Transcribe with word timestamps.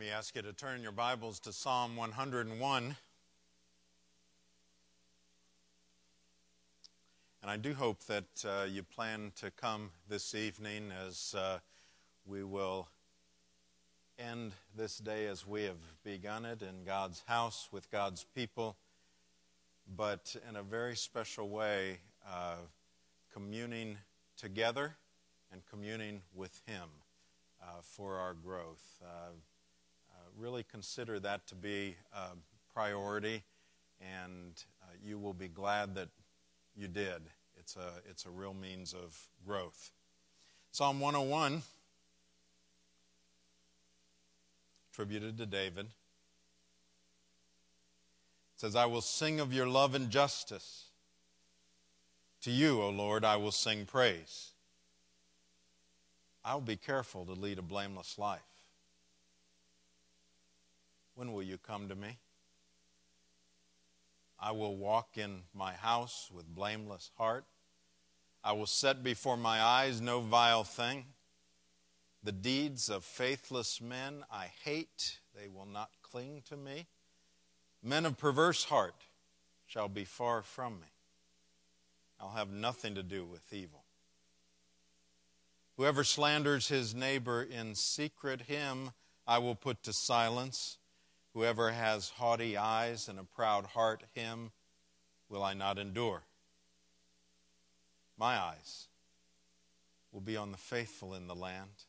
me 0.00 0.08
ask 0.08 0.34
you 0.34 0.40
to 0.40 0.54
turn 0.54 0.82
your 0.82 0.92
Bibles 0.92 1.38
to 1.38 1.52
Psalm 1.52 1.94
101. 1.94 2.96
And 7.42 7.50
I 7.50 7.58
do 7.58 7.74
hope 7.74 8.02
that 8.04 8.24
uh, 8.42 8.64
you 8.64 8.82
plan 8.82 9.32
to 9.40 9.50
come 9.50 9.90
this 10.08 10.34
evening 10.34 10.90
as 11.06 11.34
uh, 11.36 11.58
we 12.24 12.42
will 12.42 12.88
end 14.18 14.52
this 14.74 14.96
day 14.96 15.26
as 15.26 15.46
we 15.46 15.64
have 15.64 15.76
begun 16.02 16.46
it 16.46 16.62
in 16.62 16.84
God's 16.86 17.22
house 17.26 17.68
with 17.70 17.90
God's 17.90 18.24
people, 18.34 18.76
but 19.98 20.34
in 20.48 20.56
a 20.56 20.62
very 20.62 20.96
special 20.96 21.50
way, 21.50 21.98
uh, 22.26 22.54
communing 23.34 23.98
together 24.38 24.96
and 25.52 25.60
communing 25.70 26.22
with 26.34 26.62
Him 26.66 26.88
uh, 27.62 27.82
for 27.82 28.16
our 28.16 28.32
growth. 28.32 29.02
Really 30.40 30.64
consider 30.72 31.20
that 31.20 31.46
to 31.48 31.54
be 31.54 31.96
a 32.14 32.28
priority, 32.72 33.42
and 34.00 34.54
uh, 34.82 34.86
you 35.04 35.18
will 35.18 35.34
be 35.34 35.48
glad 35.48 35.94
that 35.96 36.08
you 36.74 36.88
did. 36.88 37.20
It's 37.58 37.76
a, 37.76 38.00
it's 38.08 38.24
a 38.24 38.30
real 38.30 38.54
means 38.54 38.94
of 38.94 39.28
growth. 39.46 39.90
Psalm 40.72 40.98
101, 40.98 41.60
attributed 44.90 45.36
to 45.36 45.44
David, 45.44 45.88
says, 48.56 48.74
I 48.74 48.86
will 48.86 49.02
sing 49.02 49.40
of 49.40 49.52
your 49.52 49.66
love 49.66 49.94
and 49.94 50.08
justice. 50.08 50.86
To 52.44 52.50
you, 52.50 52.80
O 52.80 52.88
Lord, 52.88 53.26
I 53.26 53.36
will 53.36 53.52
sing 53.52 53.84
praise. 53.84 54.52
I'll 56.42 56.62
be 56.62 56.76
careful 56.76 57.26
to 57.26 57.32
lead 57.32 57.58
a 57.58 57.62
blameless 57.62 58.18
life. 58.18 58.40
When 61.20 61.34
will 61.34 61.42
you 61.42 61.58
come 61.58 61.86
to 61.90 61.94
me? 61.94 62.16
I 64.38 64.52
will 64.52 64.74
walk 64.74 65.18
in 65.18 65.42
my 65.52 65.74
house 65.74 66.30
with 66.34 66.54
blameless 66.54 67.10
heart. 67.18 67.44
I 68.42 68.52
will 68.52 68.64
set 68.64 69.04
before 69.04 69.36
my 69.36 69.60
eyes 69.60 70.00
no 70.00 70.22
vile 70.22 70.64
thing. 70.64 71.04
The 72.24 72.32
deeds 72.32 72.88
of 72.88 73.04
faithless 73.04 73.82
men 73.82 74.24
I 74.32 74.46
hate, 74.64 75.18
they 75.38 75.46
will 75.46 75.66
not 75.66 75.90
cling 76.00 76.40
to 76.48 76.56
me. 76.56 76.86
Men 77.82 78.06
of 78.06 78.16
perverse 78.16 78.64
heart 78.64 79.04
shall 79.66 79.90
be 79.90 80.06
far 80.06 80.40
from 80.40 80.80
me. 80.80 80.88
I'll 82.18 82.30
have 82.30 82.50
nothing 82.50 82.94
to 82.94 83.02
do 83.02 83.26
with 83.26 83.52
evil. 83.52 83.84
Whoever 85.76 86.02
slanders 86.02 86.68
his 86.68 86.94
neighbor 86.94 87.42
in 87.42 87.74
secret, 87.74 88.40
him 88.40 88.92
I 89.26 89.36
will 89.36 89.54
put 89.54 89.82
to 89.82 89.92
silence. 89.92 90.78
Whoever 91.34 91.70
has 91.70 92.10
haughty 92.10 92.56
eyes 92.56 93.08
and 93.08 93.18
a 93.18 93.24
proud 93.24 93.66
heart, 93.66 94.02
him 94.14 94.50
will 95.28 95.42
I 95.42 95.54
not 95.54 95.78
endure. 95.78 96.22
My 98.18 98.36
eyes 98.36 98.88
will 100.12 100.20
be 100.20 100.36
on 100.36 100.50
the 100.50 100.58
faithful 100.58 101.14
in 101.14 101.28
the 101.28 101.34
land, 101.34 101.84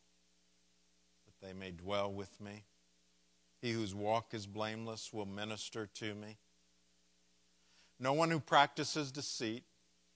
that 1.25 1.45
they 1.45 1.53
may 1.53 1.71
dwell 1.71 2.11
with 2.11 2.39
me. 2.39 2.63
He 3.61 3.71
whose 3.71 3.93
walk 3.95 4.33
is 4.33 4.45
blameless 4.45 5.11
will 5.11 5.25
minister 5.25 5.87
to 5.95 6.13
me. 6.13 6.37
No 7.99 8.13
one 8.13 8.31
who 8.31 8.39
practices 8.39 9.11
deceit 9.11 9.63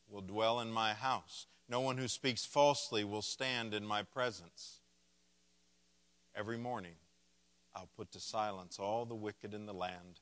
will 0.10 0.22
dwell 0.22 0.60
in 0.60 0.72
my 0.72 0.94
house. 0.94 1.48
No 1.68 1.80
one 1.80 1.98
who 1.98 2.08
speaks 2.08 2.46
falsely 2.46 3.04
will 3.04 3.22
stand 3.22 3.74
in 3.74 3.86
my 3.86 4.04
presence. 4.04 4.80
Every 6.36 6.58
morning, 6.58 6.96
I'll 7.76 7.90
put 7.98 8.12
to 8.14 8.20
silence 8.20 8.80
all 8.80 9.06
the 9.06 9.16
wicked 9.16 9.54
in 9.54 9.66
the 9.66 9.74
land. 9.74 10.22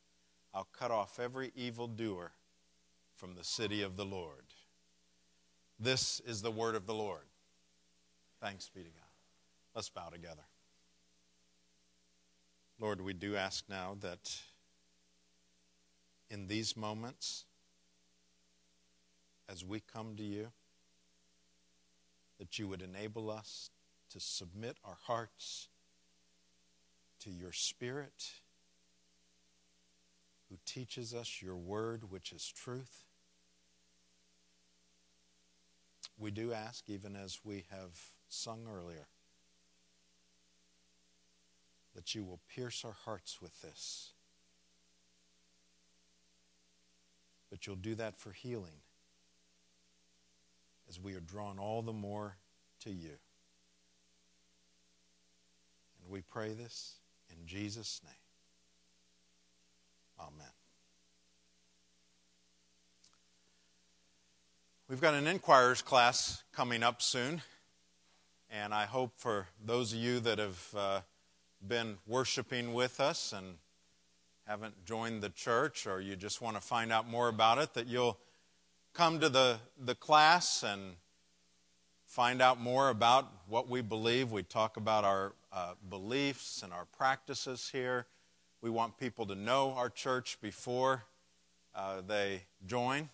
I'll 0.53 0.67
cut 0.77 0.91
off 0.91 1.19
every 1.19 1.51
evildoer 1.55 2.31
from 3.15 3.35
the 3.35 3.43
city 3.43 3.81
of 3.81 3.95
the 3.95 4.05
Lord. 4.05 4.45
This 5.79 6.19
is 6.25 6.41
the 6.41 6.51
word 6.51 6.75
of 6.75 6.85
the 6.88 6.94
Lord. 6.94 7.25
Thanks 8.41 8.69
be 8.69 8.81
to 8.81 8.89
God. 8.89 9.03
Let's 9.75 9.89
bow 9.89 10.09
together. 10.09 10.44
Lord, 12.79 13.01
we 13.01 13.13
do 13.13 13.35
ask 13.35 13.66
now 13.69 13.97
that 14.01 14.41
in 16.29 16.47
these 16.47 16.75
moments, 16.75 17.45
as 19.47 19.63
we 19.63 19.79
come 19.79 20.16
to 20.16 20.23
you, 20.23 20.47
that 22.39 22.57
you 22.57 22.67
would 22.67 22.81
enable 22.81 23.29
us 23.29 23.69
to 24.09 24.19
submit 24.19 24.78
our 24.83 24.97
hearts 25.03 25.69
to 27.23 27.31
your 27.31 27.51
Spirit 27.51 28.31
who 30.50 30.57
teaches 30.66 31.13
us 31.13 31.41
your 31.41 31.56
word, 31.56 32.11
which 32.11 32.31
is 32.31 32.51
truth. 32.56 33.06
We 36.19 36.31
do 36.31 36.53
ask, 36.53 36.89
even 36.89 37.16
as 37.16 37.39
we 37.44 37.66
have 37.72 38.00
sung 38.29 38.67
earlier, 38.72 39.07
that 41.95 42.13
you 42.13 42.23
will 42.23 42.39
pierce 42.53 42.84
our 42.85 42.95
hearts 43.06 43.41
with 43.41 43.61
this. 43.61 44.11
But 47.50 47.66
you'll 47.66 47.75
do 47.75 47.95
that 47.95 48.16
for 48.16 48.31
healing 48.31 48.81
as 50.90 51.00
we 51.00 51.13
are 51.16 51.19
drawn 51.19 51.57
all 51.59 51.81
the 51.81 51.94
more 51.94 52.38
to 52.81 52.91
you. 52.91 53.17
And 56.01 56.11
we 56.11 56.22
pray 56.22 56.53
this 56.53 56.95
in 57.39 57.47
Jesus' 57.47 58.01
name. 58.03 58.13
Amen. 60.19 60.47
We've 64.89 65.01
got 65.01 65.13
an 65.13 65.27
inquirer's 65.27 65.81
class 65.81 66.43
coming 66.53 66.83
up 66.83 67.01
soon, 67.01 67.41
and 68.49 68.73
I 68.73 68.85
hope 68.85 69.13
for 69.17 69.47
those 69.63 69.93
of 69.93 69.99
you 69.99 70.19
that 70.19 70.39
have 70.39 70.67
uh, 70.77 71.01
been 71.66 71.97
worshiping 72.05 72.73
with 72.73 72.99
us 72.99 73.33
and 73.33 73.55
haven't 74.45 74.85
joined 74.85 75.23
the 75.23 75.29
church 75.29 75.88
or 75.88 76.01
you 76.01 76.16
just 76.16 76.41
want 76.41 76.57
to 76.57 76.61
find 76.61 76.91
out 76.91 77.07
more 77.09 77.29
about 77.29 77.57
it, 77.57 77.73
that 77.73 77.88
you'll 77.88 78.19
come 78.93 79.19
to 79.19 79.29
the, 79.29 79.57
the 79.83 79.95
class 79.95 80.63
and 80.63 80.95
find 82.05 82.41
out 82.41 82.59
more 82.59 82.89
about 82.89 83.31
what 83.47 83.69
we 83.69 83.81
believe. 83.81 84.31
We 84.31 84.43
talk 84.43 84.77
about 84.77 85.03
our 85.03 85.33
uh, 85.53 85.74
beliefs 85.90 86.64
and 86.64 86.74
our 86.74 86.86
practices 86.86 87.69
here. 87.72 88.08
We 88.62 88.69
want 88.69 88.97
people 88.97 89.25
to 89.28 89.36
know 89.36 89.74
our 89.74 89.90
church 89.90 90.38
before 90.41 91.03
uh, 91.75 92.02
they 92.08 92.44
join. 92.66 93.09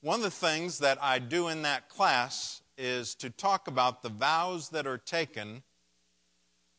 One 0.00 0.20
of 0.20 0.22
the 0.22 0.30
things 0.30 0.78
that 0.78 0.98
I 1.02 1.18
do 1.18 1.48
in 1.48 1.62
that 1.62 1.88
class 1.88 2.62
is 2.78 3.14
to 3.16 3.30
talk 3.30 3.68
about 3.68 4.02
the 4.02 4.08
vows 4.08 4.68
that 4.68 4.86
are 4.86 4.98
taken 4.98 5.62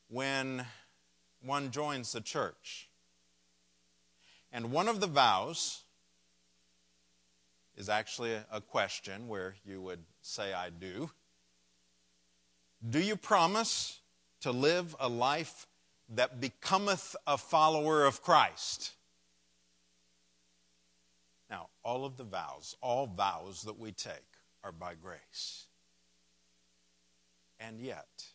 when 0.10 0.66
one 1.44 1.72
joins 1.72 2.14
the 2.14 2.22
church. 2.22 2.88
And 4.52 4.72
one 4.72 4.88
of 4.88 5.02
the 5.02 5.08
vows 5.08 5.84
is 7.76 7.90
actually 7.90 8.36
a 8.52 8.62
question 8.62 9.28
where 9.28 9.56
you 9.66 9.82
would 9.82 10.04
say, 10.22 10.54
I 10.54 10.70
do. 10.70 11.10
Do 12.88 13.00
you 13.00 13.16
promise 13.16 14.00
to 14.42 14.52
live 14.52 14.96
a 15.00 15.10
life 15.10 15.68
that 16.10 16.40
becometh 16.40 17.16
a 17.26 17.38
follower 17.38 18.06
of 18.06 18.22
Christ? 18.22 18.94
Now, 21.50 21.68
all 21.84 22.06
of 22.06 22.18
the 22.18 22.24
vows, 22.24 22.76
all 22.82 23.08
vows 23.08 23.64
that 23.64 23.80
we 23.80 23.92
take 23.92 24.26
are 24.64 24.72
by 24.72 24.94
grace. 24.96 25.66
And 27.60 27.80
yet, 27.80 28.26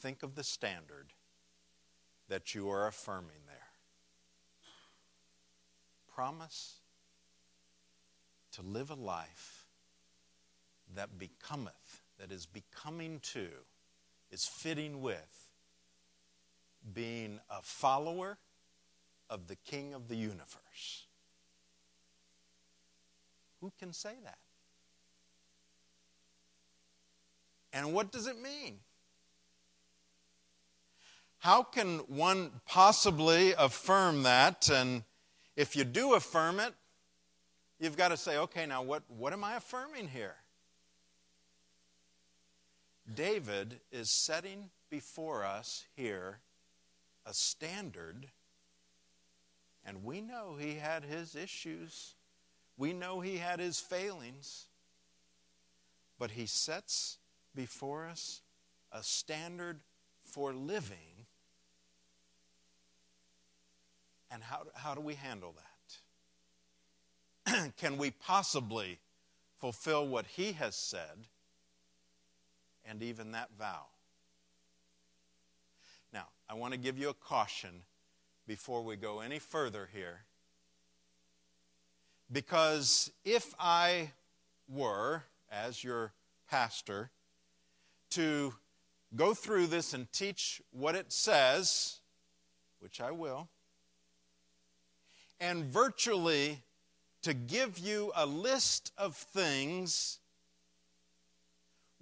think 0.00 0.22
of 0.22 0.34
the 0.34 0.44
standard 0.44 1.12
that 2.28 2.54
you 2.54 2.70
are 2.70 2.86
affirming 2.86 3.46
there. 3.46 3.56
Promise 6.14 6.76
to 8.52 8.62
live 8.62 8.90
a 8.90 8.94
life 8.94 9.66
that 10.94 11.18
becometh, 11.18 12.02
that 12.18 12.30
is 12.32 12.46
becoming 12.46 13.20
to, 13.20 13.48
is 14.30 14.44
fitting 14.44 15.00
with 15.00 15.48
being 16.92 17.40
a 17.50 17.62
follower 17.62 18.38
of 19.30 19.48
the 19.48 19.56
King 19.56 19.94
of 19.94 20.08
the 20.08 20.16
universe. 20.16 21.06
Who 23.60 23.72
can 23.78 23.92
say 23.92 24.14
that? 24.24 24.38
And 27.72 27.92
what 27.92 28.12
does 28.12 28.26
it 28.26 28.40
mean? 28.40 28.78
How 31.38 31.62
can 31.62 31.98
one 32.08 32.52
possibly 32.66 33.52
affirm 33.52 34.22
that? 34.22 34.70
And 34.70 35.02
if 35.56 35.74
you 35.76 35.84
do 35.84 36.14
affirm 36.14 36.60
it, 36.60 36.72
you've 37.78 37.96
got 37.96 38.08
to 38.08 38.16
say, 38.16 38.38
okay, 38.38 38.64
now 38.66 38.82
what, 38.82 39.02
what 39.08 39.32
am 39.32 39.42
I 39.44 39.56
affirming 39.56 40.08
here? 40.08 40.36
David 43.12 43.80
is 43.92 44.08
setting 44.08 44.70
before 44.90 45.44
us 45.44 45.84
here 45.94 46.38
a 47.26 47.34
standard, 47.34 48.28
and 49.84 50.04
we 50.04 50.20
know 50.20 50.56
he 50.58 50.74
had 50.74 51.04
his 51.04 51.34
issues, 51.34 52.14
we 52.76 52.92
know 52.92 53.20
he 53.20 53.36
had 53.38 53.60
his 53.60 53.78
failings, 53.78 54.66
but 56.18 56.32
he 56.32 56.46
sets 56.46 57.18
before 57.54 58.06
us 58.06 58.40
a 58.92 59.02
standard 59.02 59.80
for 60.22 60.52
living. 60.52 61.26
And 64.30 64.42
how, 64.42 64.62
how 64.74 64.94
do 64.94 65.00
we 65.00 65.14
handle 65.14 65.54
that? 67.46 67.72
Can 67.76 67.98
we 67.98 68.10
possibly 68.10 68.98
fulfill 69.58 70.06
what 70.06 70.26
he 70.26 70.52
has 70.52 70.74
said 70.74 71.28
and 72.88 73.02
even 73.02 73.32
that 73.32 73.50
vow? 73.58 73.86
Now, 76.12 76.26
I 76.48 76.54
want 76.54 76.72
to 76.72 76.78
give 76.78 76.98
you 76.98 77.08
a 77.08 77.14
caution 77.14 77.82
before 78.46 78.82
we 78.82 78.96
go 78.96 79.20
any 79.20 79.38
further 79.38 79.88
here. 79.92 80.20
Because 82.30 83.10
if 83.24 83.54
I 83.58 84.10
were, 84.68 85.24
as 85.50 85.84
your 85.84 86.12
pastor, 86.50 87.10
to 88.10 88.54
go 89.16 89.34
through 89.34 89.66
this 89.66 89.94
and 89.94 90.10
teach 90.12 90.62
what 90.72 90.94
it 90.94 91.12
says, 91.12 92.00
which 92.80 93.00
I 93.00 93.10
will, 93.10 93.48
and 95.40 95.64
virtually 95.64 96.62
to 97.22 97.34
give 97.34 97.78
you 97.78 98.12
a 98.14 98.26
list 98.26 98.92
of 98.96 99.16
things 99.16 100.18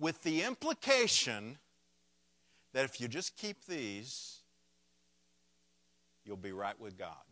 with 0.03 0.21
the 0.25 0.43
implication 0.43 1.57
that 2.73 2.85
if 2.85 3.01
you 3.01 3.07
just 3.07 3.37
keep 3.37 3.65
these, 3.67 4.41
you'll 6.25 6.37
be 6.37 6.51
right 6.51 6.79
with 6.81 6.99
God. 6.99 7.23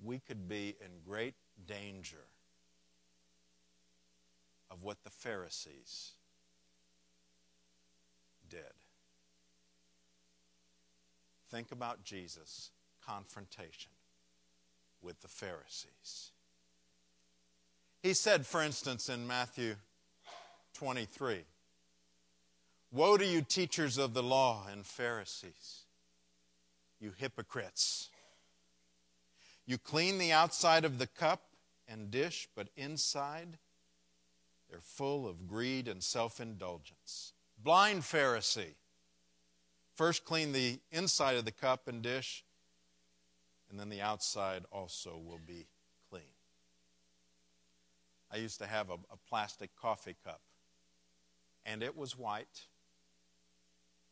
We 0.00 0.20
could 0.20 0.48
be 0.48 0.76
in 0.80 0.90
great 1.04 1.34
danger 1.66 2.28
of 4.70 4.84
what 4.84 5.02
the 5.02 5.10
Pharisees 5.10 6.12
did. 8.48 8.60
Think 11.50 11.72
about 11.72 12.04
Jesus' 12.04 12.70
confrontation 13.04 13.90
with 15.02 15.20
the 15.20 15.28
Pharisees. 15.28 16.30
He 18.04 18.12
said, 18.12 18.44
for 18.44 18.62
instance, 18.62 19.08
in 19.08 19.26
Matthew 19.26 19.76
23, 20.74 21.38
Woe 22.92 23.16
to 23.16 23.24
you, 23.24 23.40
teachers 23.40 23.96
of 23.96 24.12
the 24.12 24.22
law 24.22 24.66
and 24.70 24.84
Pharisees, 24.84 25.84
you 27.00 27.14
hypocrites! 27.16 28.10
You 29.64 29.78
clean 29.78 30.18
the 30.18 30.32
outside 30.32 30.84
of 30.84 30.98
the 30.98 31.06
cup 31.06 31.44
and 31.88 32.10
dish, 32.10 32.46
but 32.54 32.68
inside 32.76 33.56
they're 34.68 34.80
full 34.82 35.26
of 35.26 35.48
greed 35.48 35.88
and 35.88 36.02
self 36.02 36.40
indulgence. 36.40 37.32
Blind 37.56 38.02
Pharisee. 38.02 38.74
First 39.94 40.26
clean 40.26 40.52
the 40.52 40.78
inside 40.92 41.36
of 41.36 41.46
the 41.46 41.52
cup 41.52 41.88
and 41.88 42.02
dish, 42.02 42.44
and 43.70 43.80
then 43.80 43.88
the 43.88 44.02
outside 44.02 44.64
also 44.70 45.18
will 45.24 45.40
be. 45.46 45.68
I 48.34 48.38
used 48.38 48.58
to 48.58 48.66
have 48.66 48.90
a, 48.90 48.94
a 48.94 49.16
plastic 49.28 49.70
coffee 49.80 50.16
cup, 50.24 50.40
and 51.64 51.84
it 51.84 51.96
was 51.96 52.18
white. 52.18 52.66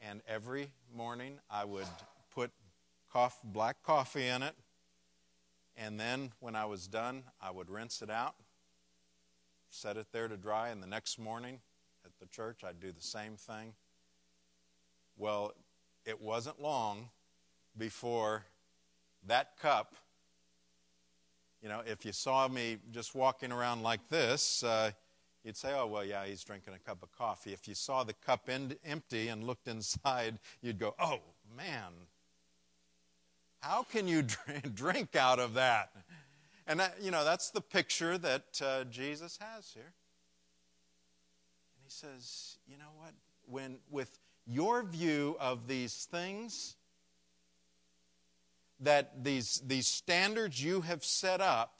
And 0.00 0.20
every 0.28 0.70
morning 0.94 1.40
I 1.50 1.64
would 1.64 1.88
put 2.32 2.52
coffee, 3.12 3.40
black 3.44 3.82
coffee 3.82 4.28
in 4.28 4.44
it, 4.44 4.54
and 5.76 5.98
then 5.98 6.30
when 6.38 6.54
I 6.54 6.66
was 6.66 6.86
done, 6.86 7.24
I 7.40 7.50
would 7.50 7.68
rinse 7.68 8.00
it 8.00 8.10
out, 8.10 8.36
set 9.70 9.96
it 9.96 10.06
there 10.12 10.28
to 10.28 10.36
dry, 10.36 10.68
and 10.68 10.80
the 10.80 10.86
next 10.86 11.18
morning 11.18 11.58
at 12.04 12.12
the 12.20 12.26
church, 12.26 12.62
I'd 12.62 12.78
do 12.78 12.92
the 12.92 13.02
same 13.02 13.36
thing. 13.36 13.74
Well, 15.16 15.52
it 16.06 16.20
wasn't 16.20 16.60
long 16.60 17.08
before 17.76 18.44
that 19.26 19.58
cup, 19.60 19.96
you 21.62 21.68
know, 21.68 21.80
if 21.86 22.04
you 22.04 22.12
saw 22.12 22.48
me 22.48 22.78
just 22.90 23.14
walking 23.14 23.52
around 23.52 23.82
like 23.82 24.08
this, 24.08 24.64
uh, 24.64 24.90
you'd 25.44 25.56
say, 25.56 25.72
oh, 25.74 25.86
well, 25.86 26.04
yeah, 26.04 26.24
he's 26.24 26.42
drinking 26.42 26.74
a 26.74 26.78
cup 26.78 27.02
of 27.02 27.12
coffee. 27.12 27.52
If 27.52 27.68
you 27.68 27.74
saw 27.74 28.02
the 28.02 28.14
cup 28.14 28.48
empty 28.84 29.28
and 29.28 29.44
looked 29.44 29.68
inside, 29.68 30.38
you'd 30.60 30.80
go, 30.80 30.94
oh, 30.98 31.20
man, 31.56 31.92
how 33.60 33.84
can 33.84 34.08
you 34.08 34.24
drink 34.74 35.14
out 35.14 35.38
of 35.38 35.54
that? 35.54 35.92
And, 36.66 36.80
that, 36.80 36.96
you 37.00 37.12
know, 37.12 37.24
that's 37.24 37.50
the 37.50 37.60
picture 37.60 38.18
that 38.18 38.60
uh, 38.64 38.84
Jesus 38.84 39.38
has 39.40 39.70
here. 39.72 39.92
And 41.76 41.84
he 41.84 41.90
says, 41.90 42.58
you 42.66 42.76
know 42.76 42.90
what? 42.98 43.12
When, 43.46 43.78
with 43.90 44.18
your 44.46 44.82
view 44.82 45.36
of 45.38 45.68
these 45.68 46.08
things, 46.10 46.76
that 48.82 49.24
these, 49.24 49.62
these 49.66 49.86
standards 49.86 50.62
you 50.62 50.82
have 50.82 51.04
set 51.04 51.40
up, 51.40 51.78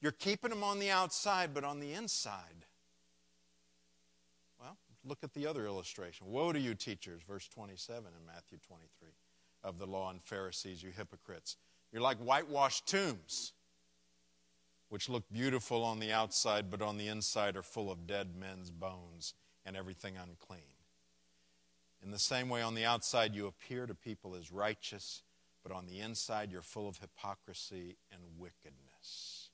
you're 0.00 0.12
keeping 0.12 0.50
them 0.50 0.62
on 0.62 0.78
the 0.78 0.90
outside, 0.90 1.54
but 1.54 1.64
on 1.64 1.80
the 1.80 1.92
inside. 1.92 2.66
Well, 4.60 4.76
look 5.04 5.18
at 5.22 5.34
the 5.34 5.46
other 5.46 5.66
illustration. 5.66 6.26
Woe 6.30 6.52
to 6.52 6.60
you, 6.60 6.74
teachers, 6.74 7.22
verse 7.26 7.48
27 7.48 8.04
in 8.04 8.26
Matthew 8.26 8.58
23, 8.66 9.08
of 9.64 9.78
the 9.78 9.86
law 9.86 10.10
and 10.10 10.22
Pharisees, 10.22 10.82
you 10.82 10.90
hypocrites. 10.90 11.56
You're 11.92 12.02
like 12.02 12.18
whitewashed 12.18 12.86
tombs, 12.86 13.52
which 14.90 15.08
look 15.08 15.24
beautiful 15.32 15.82
on 15.82 15.98
the 15.98 16.12
outside, 16.12 16.70
but 16.70 16.82
on 16.82 16.98
the 16.98 17.08
inside 17.08 17.56
are 17.56 17.62
full 17.62 17.90
of 17.90 18.06
dead 18.06 18.36
men's 18.38 18.70
bones 18.70 19.34
and 19.64 19.76
everything 19.76 20.14
unclean. 20.16 20.60
In 22.04 22.10
the 22.10 22.18
same 22.18 22.48
way, 22.48 22.62
on 22.62 22.74
the 22.74 22.84
outside, 22.84 23.34
you 23.34 23.46
appear 23.46 23.86
to 23.86 23.94
people 23.94 24.36
as 24.36 24.52
righteous, 24.52 25.22
but 25.66 25.74
on 25.74 25.86
the 25.86 25.98
inside, 25.98 26.52
you're 26.52 26.62
full 26.62 26.88
of 26.88 26.98
hypocrisy 26.98 27.96
and 28.12 28.22
wickedness. 28.38 29.48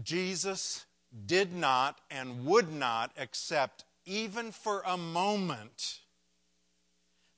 Jesus 0.00 0.86
did 1.26 1.52
not 1.52 2.00
and 2.08 2.46
would 2.46 2.72
not 2.72 3.10
accept, 3.18 3.84
even 4.06 4.52
for 4.52 4.84
a 4.86 4.96
moment, 4.96 5.98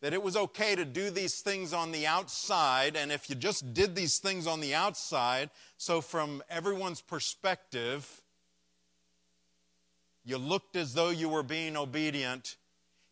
that 0.02 0.12
it 0.12 0.22
was 0.22 0.36
okay 0.36 0.74
to 0.74 0.84
do 0.84 1.08
these 1.08 1.40
things 1.40 1.72
on 1.72 1.92
the 1.92 2.06
outside, 2.06 2.94
and 2.94 3.10
if 3.10 3.30
you 3.30 3.36
just 3.36 3.72
did 3.72 3.94
these 3.94 4.18
things 4.18 4.46
on 4.46 4.60
the 4.60 4.74
outside, 4.74 5.48
so 5.78 6.02
from 6.02 6.42
everyone's 6.50 7.00
perspective, 7.00 8.20
you 10.26 10.36
looked 10.36 10.76
as 10.76 10.92
though 10.92 11.08
you 11.08 11.30
were 11.30 11.42
being 11.42 11.74
obedient. 11.74 12.56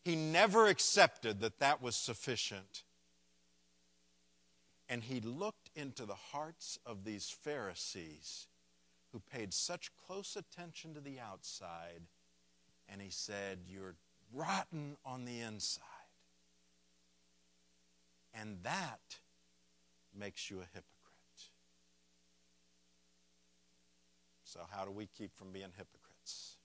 He 0.05 0.17
never 0.17 0.67
accepted 0.67 1.41
that 1.41 1.61
that 1.61 1.81
was 1.81 1.97
sufficient. 1.97 2.83
And 4.89 5.03
he 5.03 5.21
looked 5.21 5.71
into 5.75 6.07
the 6.07 6.15
hearts 6.15 6.79
of 6.87 7.05
these 7.05 7.29
Pharisees 7.31 8.47
who 9.13 9.21
paid 9.21 9.53
such 9.53 9.91
close 10.07 10.37
attention 10.37 10.95
to 10.95 11.01
the 11.01 11.19
outside, 11.21 12.03
and 12.89 13.01
he 13.01 13.11
said, 13.11 13.61
You're 13.69 13.97
rotten 14.33 14.97
on 15.05 15.25
the 15.25 15.41
inside. 15.41 15.85
And 18.35 18.59
that 18.63 19.01
makes 20.17 20.51
you 20.51 20.59
a 20.59 20.65
hypocrite. 20.65 20.89
So, 24.45 24.61
how 24.71 24.85
do 24.85 24.91
we 24.91 25.07
keep 25.07 25.37
from 25.37 25.53
being 25.53 25.73
hypocrites? 25.77 26.57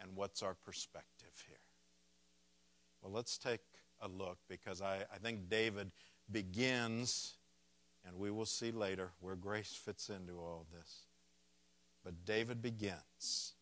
And 0.00 0.16
what's 0.16 0.42
our 0.42 0.54
perspective 0.54 1.44
here? 1.46 1.56
Well, 3.02 3.12
let's 3.12 3.38
take 3.38 3.60
a 4.02 4.08
look 4.08 4.38
because 4.48 4.82
I, 4.82 5.04
I 5.14 5.18
think 5.22 5.48
David 5.48 5.90
begins 6.32 7.34
and 8.06 8.18
we 8.18 8.30
will 8.30 8.46
see 8.46 8.72
later 8.72 9.10
where 9.20 9.36
grace 9.36 9.72
fits 9.72 10.08
into 10.08 10.32
all 10.34 10.66
this. 10.76 11.00
But 12.04 12.24
David 12.24 12.62
begins 12.62 13.52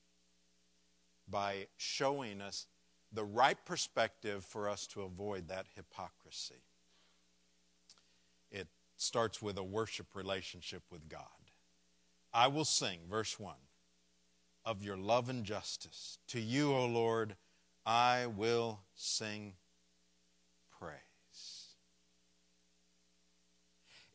by 1.29 1.67
showing 1.77 2.41
us 2.41 2.67
the 3.13 3.25
right 3.25 3.59
perspective 3.65 4.45
for 4.45 4.69
us 4.69 4.87
to 4.89 5.03
avoid 5.03 5.49
that 5.49 5.67
hypocrisy. 5.75 6.63
It 8.51 8.69
starts 8.97 9.43
with 9.43 9.59
a 9.59 9.63
worship 9.63 10.15
relationship 10.15 10.83
with 10.91 11.09
God. 11.09 11.23
I 12.33 12.47
will 12.49 12.65
sing, 12.65 13.01
verse 13.11 13.41
1, 13.41 13.55
of 14.65 14.83
your 14.83 14.97
love 14.97 15.29
and 15.29 15.45
justice. 15.45 16.19
To 16.29 16.41
you, 16.41 16.73
O 16.75 16.87
Lord, 16.87 17.35
I 17.85 18.27
will 18.27 18.81
sing 18.95 19.55
praise. 20.79 20.99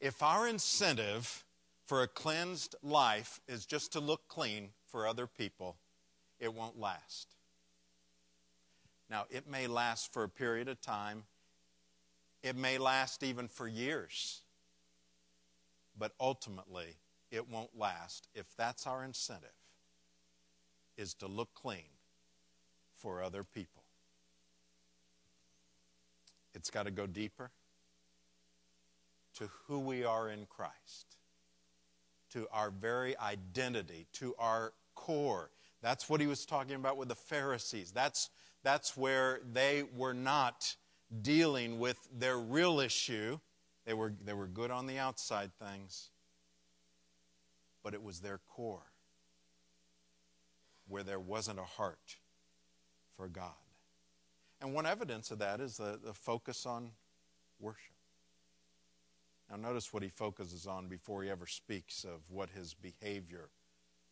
If 0.03 0.21
our 0.21 0.49
incentive 0.49 1.45
for 1.85 2.03
a 2.03 2.09
cleansed 2.09 2.75
life 2.83 3.39
is 3.47 3.65
just 3.65 3.93
to 3.93 4.01
look 4.01 4.27
clean 4.27 4.71
for 4.85 5.07
other 5.07 5.27
people, 5.27 5.77
it 6.41 6.53
won't 6.53 6.77
last. 6.77 7.35
Now, 9.09 9.27
it 9.29 9.49
may 9.49 9.65
last 9.65 10.11
for 10.11 10.23
a 10.23 10.27
period 10.27 10.67
of 10.67 10.81
time, 10.81 11.23
it 12.41 12.57
may 12.57 12.77
last 12.77 13.23
even 13.23 13.47
for 13.47 13.65
years, 13.65 14.41
but 15.97 16.11
ultimately, 16.19 16.97
it 17.31 17.49
won't 17.49 17.71
last 17.73 18.27
if 18.35 18.53
that's 18.57 18.85
our 18.85 19.05
incentive, 19.05 19.55
is 20.97 21.13
to 21.13 21.27
look 21.27 21.53
clean 21.53 21.95
for 22.93 23.23
other 23.23 23.45
people. 23.45 23.83
It's 26.53 26.69
got 26.69 26.87
to 26.87 26.91
go 26.91 27.07
deeper 27.07 27.51
to 29.37 29.49
who 29.67 29.79
we 29.79 30.03
are 30.03 30.29
in 30.29 30.45
Christ, 30.45 31.17
to 32.31 32.47
our 32.51 32.69
very 32.69 33.17
identity, 33.17 34.07
to 34.13 34.35
our 34.37 34.73
core. 34.95 35.49
That's 35.81 36.09
what 36.09 36.21
he 36.21 36.27
was 36.27 36.45
talking 36.45 36.75
about 36.75 36.97
with 36.97 37.09
the 37.09 37.15
Pharisees. 37.15 37.91
That's, 37.91 38.29
that's 38.63 38.95
where 38.95 39.41
they 39.51 39.83
were 39.95 40.13
not 40.13 40.75
dealing 41.21 41.79
with 41.79 41.97
their 42.17 42.37
real 42.37 42.79
issue. 42.79 43.39
They 43.85 43.93
were, 43.93 44.13
they 44.23 44.33
were 44.33 44.47
good 44.47 44.71
on 44.71 44.87
the 44.87 44.97
outside 44.97 45.51
things, 45.59 46.09
but 47.83 47.93
it 47.93 48.01
was 48.01 48.19
their 48.19 48.39
core 48.55 48.91
where 50.87 51.03
there 51.03 51.19
wasn't 51.19 51.59
a 51.59 51.63
heart 51.63 52.17
for 53.15 53.27
God. 53.27 53.51
And 54.61 54.73
one 54.73 54.85
evidence 54.85 55.31
of 55.31 55.39
that 55.39 55.59
is 55.59 55.77
the, 55.77 55.99
the 56.03 56.13
focus 56.13 56.65
on 56.65 56.91
worship. 57.59 57.93
Now, 59.53 59.69
notice 59.69 59.93
what 59.93 60.01
he 60.01 60.09
focuses 60.09 60.65
on 60.65 60.87
before 60.87 61.21
he 61.21 61.29
ever 61.29 61.45
speaks 61.45 62.05
of 62.05 62.21
what 62.27 62.49
his 62.49 62.73
behavior 62.73 63.49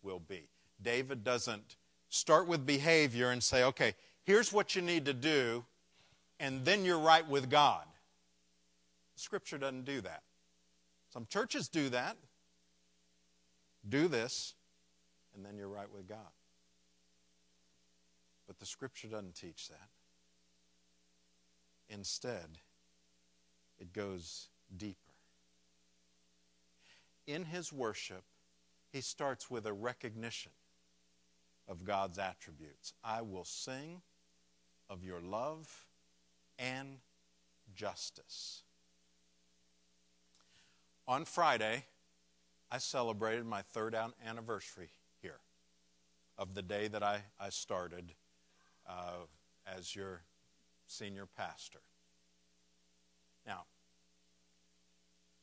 will 0.04 0.20
be. 0.20 0.50
David 0.80 1.24
doesn't 1.24 1.78
start 2.10 2.48
with 2.48 2.64
behavior 2.64 3.32
and 3.32 3.42
say, 3.42 3.64
okay, 3.64 3.96
here's 4.22 4.54
what 4.54 4.76
you 4.76 4.84
need 4.84 5.06
to 5.06 5.14
do, 5.14 5.66
and 6.40 6.64
then 6.64 6.86
you're 6.86 7.00
right 7.00 7.28
with 7.28 7.50
God. 7.50 7.86
Scripture 9.16 9.58
doesn't 9.58 9.86
do 9.86 10.00
that. 10.02 10.22
Some 11.10 11.26
churches 11.28 11.68
do 11.68 11.90
that. 11.90 12.18
Do 13.90 14.08
this, 14.08 14.54
and 15.34 15.44
then 15.44 15.58
you're 15.58 15.68
right 15.68 15.92
with 15.92 16.08
God. 16.08 16.20
But 18.46 18.60
the 18.60 18.68
Scripture 18.68 19.08
doesn't 19.08 19.34
teach 19.34 19.70
that. 19.70 19.90
Instead, 21.90 22.60
it 23.80 23.92
goes 23.92 24.50
deeper. 24.78 25.11
In 27.28 27.46
his 27.46 27.72
worship, 27.72 28.24
he 28.92 29.02
starts 29.02 29.50
with 29.50 29.66
a 29.66 29.74
recognition 29.74 30.52
of 31.68 31.84
God's 31.86 32.20
attributes. 32.20 32.94
I 33.04 33.22
will 33.22 33.46
sing 33.46 34.02
of 34.90 35.04
your 35.04 35.22
love 35.22 35.86
and 36.60 36.98
justice. 37.74 38.64
On 41.08 41.26
Friday, 41.26 41.86
I 42.70 42.78
celebrated 42.78 43.46
my 43.46 43.62
third 43.62 43.96
anniversary 44.26 44.92
here 45.22 45.40
of 46.38 46.54
the 46.54 46.62
day 46.62 46.88
that 46.88 47.04
I, 47.04 47.22
I 47.40 47.50
started 47.50 48.14
uh, 48.88 49.26
as 49.66 49.96
your 49.96 50.22
senior 50.88 51.26
pastor. 51.26 51.82
Now, 53.46 53.64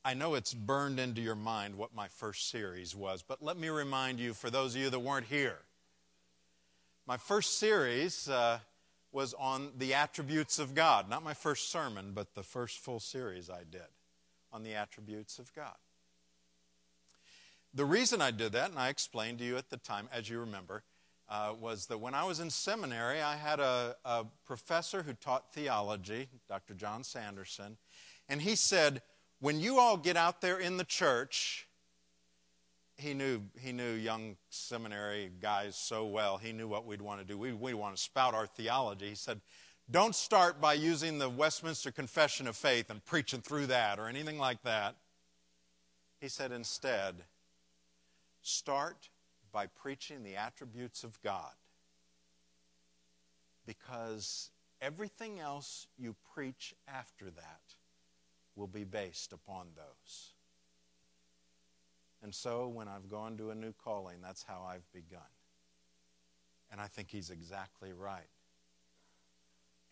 I 0.08 0.14
know 0.14 0.36
it's 0.36 0.54
burned 0.54 0.98
into 0.98 1.20
your 1.20 1.34
mind 1.34 1.74
what 1.74 1.94
my 1.94 2.08
first 2.08 2.48
series 2.48 2.96
was, 2.96 3.22
but 3.22 3.42
let 3.42 3.58
me 3.58 3.68
remind 3.68 4.20
you, 4.20 4.32
for 4.32 4.48
those 4.48 4.74
of 4.74 4.80
you 4.80 4.88
that 4.88 5.00
weren't 5.00 5.26
here, 5.26 5.58
my 7.06 7.18
first 7.18 7.58
series 7.58 8.26
uh, 8.26 8.60
was 9.12 9.34
on 9.34 9.68
the 9.76 9.92
attributes 9.92 10.58
of 10.58 10.74
God. 10.74 11.10
Not 11.10 11.22
my 11.22 11.34
first 11.34 11.70
sermon, 11.70 12.12
but 12.14 12.34
the 12.34 12.42
first 12.42 12.78
full 12.78 13.00
series 13.00 13.50
I 13.50 13.64
did 13.70 13.82
on 14.50 14.62
the 14.62 14.72
attributes 14.72 15.38
of 15.38 15.52
God. 15.52 15.76
The 17.74 17.84
reason 17.84 18.22
I 18.22 18.30
did 18.30 18.52
that, 18.52 18.70
and 18.70 18.78
I 18.78 18.88
explained 18.88 19.40
to 19.40 19.44
you 19.44 19.58
at 19.58 19.68
the 19.68 19.76
time, 19.76 20.08
as 20.10 20.30
you 20.30 20.40
remember, 20.40 20.84
uh, 21.28 21.52
was 21.60 21.84
that 21.88 21.98
when 21.98 22.14
I 22.14 22.24
was 22.24 22.40
in 22.40 22.48
seminary, 22.48 23.20
I 23.20 23.36
had 23.36 23.60
a, 23.60 23.94
a 24.06 24.24
professor 24.46 25.02
who 25.02 25.12
taught 25.12 25.52
theology, 25.52 26.28
Dr. 26.48 26.72
John 26.72 27.04
Sanderson, 27.04 27.76
and 28.26 28.40
he 28.40 28.56
said, 28.56 29.02
When 29.40 29.60
you 29.60 29.78
all 29.78 29.96
get 29.96 30.16
out 30.16 30.40
there 30.40 30.58
in 30.58 30.76
the 30.76 30.84
church, 30.84 31.68
he 32.96 33.14
knew, 33.14 33.42
he 33.60 33.72
knew 33.72 33.92
young 33.92 34.36
seminary 34.50 35.30
guys 35.40 35.76
so 35.76 36.06
well. 36.06 36.38
He 36.38 36.52
knew 36.52 36.66
what 36.66 36.84
we'd 36.84 37.00
want 37.00 37.20
to 37.20 37.26
do. 37.26 37.38
We, 37.38 37.52
we 37.52 37.72
want 37.72 37.94
to 37.94 38.02
spout 38.02 38.34
our 38.34 38.46
theology. 38.46 39.10
He 39.10 39.14
said, 39.14 39.40
Don't 39.88 40.16
start 40.16 40.60
by 40.60 40.74
using 40.74 41.18
the 41.18 41.30
Westminster 41.30 41.92
Confession 41.92 42.48
of 42.48 42.56
Faith 42.56 42.90
and 42.90 43.04
preaching 43.04 43.40
through 43.40 43.66
that 43.66 44.00
or 44.00 44.08
anything 44.08 44.38
like 44.38 44.62
that. 44.62 44.96
He 46.20 46.28
said, 46.28 46.50
Instead, 46.50 47.14
start 48.42 49.08
by 49.52 49.66
preaching 49.66 50.24
the 50.24 50.34
attributes 50.34 51.04
of 51.04 51.22
God. 51.22 51.52
Because 53.64 54.50
everything 54.82 55.38
else 55.38 55.86
you 55.96 56.16
preach 56.34 56.74
after 56.88 57.26
that 57.26 57.67
will 58.58 58.66
be 58.66 58.84
based 58.84 59.32
upon 59.32 59.68
those. 59.76 60.32
And 62.22 62.34
so 62.34 62.66
when 62.66 62.88
I've 62.88 63.08
gone 63.08 63.36
to 63.36 63.50
a 63.50 63.54
new 63.54 63.72
calling, 63.72 64.16
that's 64.20 64.42
how 64.42 64.66
I've 64.68 64.90
begun. 64.92 65.20
And 66.70 66.80
I 66.80 66.88
think 66.88 67.10
he's 67.10 67.30
exactly 67.30 67.92
right. 67.92 68.28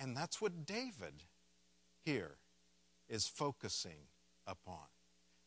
And 0.00 0.16
that's 0.16 0.42
what 0.42 0.66
David 0.66 1.22
here 2.04 2.32
is 3.08 3.26
focusing 3.28 4.08
upon. 4.46 4.82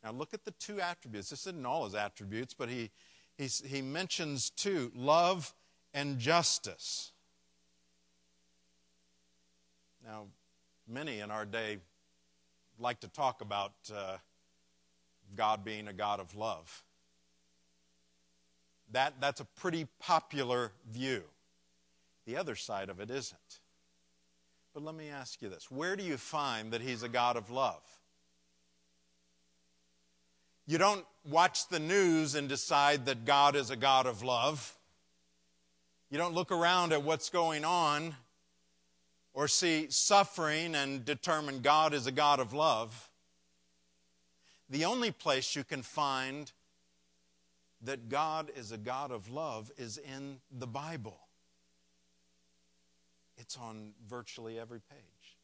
Now 0.04 0.12
look 0.12 0.34
at 0.34 0.46
the 0.46 0.52
two 0.52 0.80
attributes. 0.80 1.30
This 1.30 1.46
isn't 1.46 1.66
all 1.66 1.84
his 1.84 1.96
attributes, 1.96 2.54
but 2.54 2.70
he, 2.70 2.90
he's, 3.38 3.62
he 3.66 3.82
mentions 3.82 4.50
two 4.50 4.92
love 4.96 5.54
and 5.94 6.18
justice. 6.18 7.12
Now, 10.06 10.28
many 10.88 11.20
in 11.20 11.30
our 11.30 11.46
day 11.46 11.80
like 12.80 13.02
to 13.02 13.08
talk 13.08 13.42
about 13.42 13.74
uh, 13.94 14.18
God 15.36 15.64
being 15.64 15.88
a 15.88 15.94
God 15.94 16.20
of 16.20 16.36
love. 16.36 16.84
That, 18.92 19.16
that's 19.20 19.42
a 19.42 19.46
pretty 19.46 19.88
popular 20.00 20.72
view. 20.92 21.24
The 22.26 22.38
other 22.38 22.56
side 22.56 22.90
of 22.90 23.00
it 23.00 23.12
isn't. 23.12 23.60
But 24.74 24.84
let 24.84 24.96
me 24.96 25.10
ask 25.10 25.42
you 25.42 25.50
this 25.50 25.70
where 25.70 25.96
do 25.96 26.04
you 26.04 26.18
find 26.18 26.72
that 26.72 26.82
He's 26.82 27.04
a 27.04 27.10
God 27.10 27.38
of 27.38 27.50
love? 27.50 27.82
You 30.66 30.78
don't 30.78 31.06
watch 31.28 31.68
the 31.70 31.80
news 31.80 32.36
and 32.36 32.48
decide 32.48 33.08
that 33.08 33.26
God 33.26 33.56
is 33.56 33.72
a 33.72 33.76
God 33.76 34.06
of 34.06 34.22
love. 34.22 34.76
You 36.12 36.20
don't 36.20 36.36
look 36.36 36.52
around 36.52 36.94
at 36.94 37.04
what's 37.04 37.30
going 37.30 37.66
on 37.66 38.16
or 39.34 39.48
see 39.48 39.88
suffering 39.90 40.76
and 40.76 41.06
determine 41.06 41.62
God 41.62 41.94
is 41.94 42.08
a 42.08 42.12
God 42.12 42.40
of 42.40 42.54
love. 42.54 43.10
The 44.70 44.86
only 44.86 45.12
place 45.12 45.56
you 45.56 45.64
can 45.64 45.82
find 45.82 46.52
that 47.82 48.10
God 48.10 48.52
is 48.56 48.72
a 48.72 48.78
God 48.78 49.12
of 49.12 49.30
love 49.32 49.72
is 49.78 49.98
in 49.98 50.38
the 50.52 50.68
Bible. 50.68 51.20
It's 53.38 53.58
on 53.58 53.94
virtually 54.08 54.60
every 54.60 54.82
page. 54.82 55.38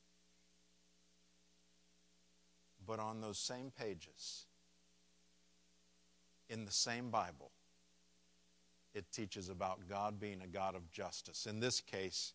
But 2.85 2.99
on 2.99 3.21
those 3.21 3.39
same 3.39 3.71
pages, 3.71 4.45
in 6.49 6.65
the 6.65 6.71
same 6.71 7.09
Bible, 7.09 7.51
it 8.93 9.11
teaches 9.11 9.49
about 9.49 9.87
God 9.89 10.19
being 10.19 10.41
a 10.41 10.47
God 10.47 10.75
of 10.75 10.91
justice. 10.91 11.47
In 11.47 11.59
this 11.59 11.81
case, 11.81 12.33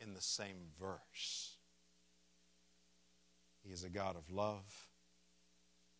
in 0.00 0.14
the 0.14 0.20
same 0.20 0.56
verse. 0.80 1.56
He 3.64 3.72
is 3.72 3.84
a 3.84 3.88
God 3.88 4.16
of 4.16 4.30
love 4.30 4.88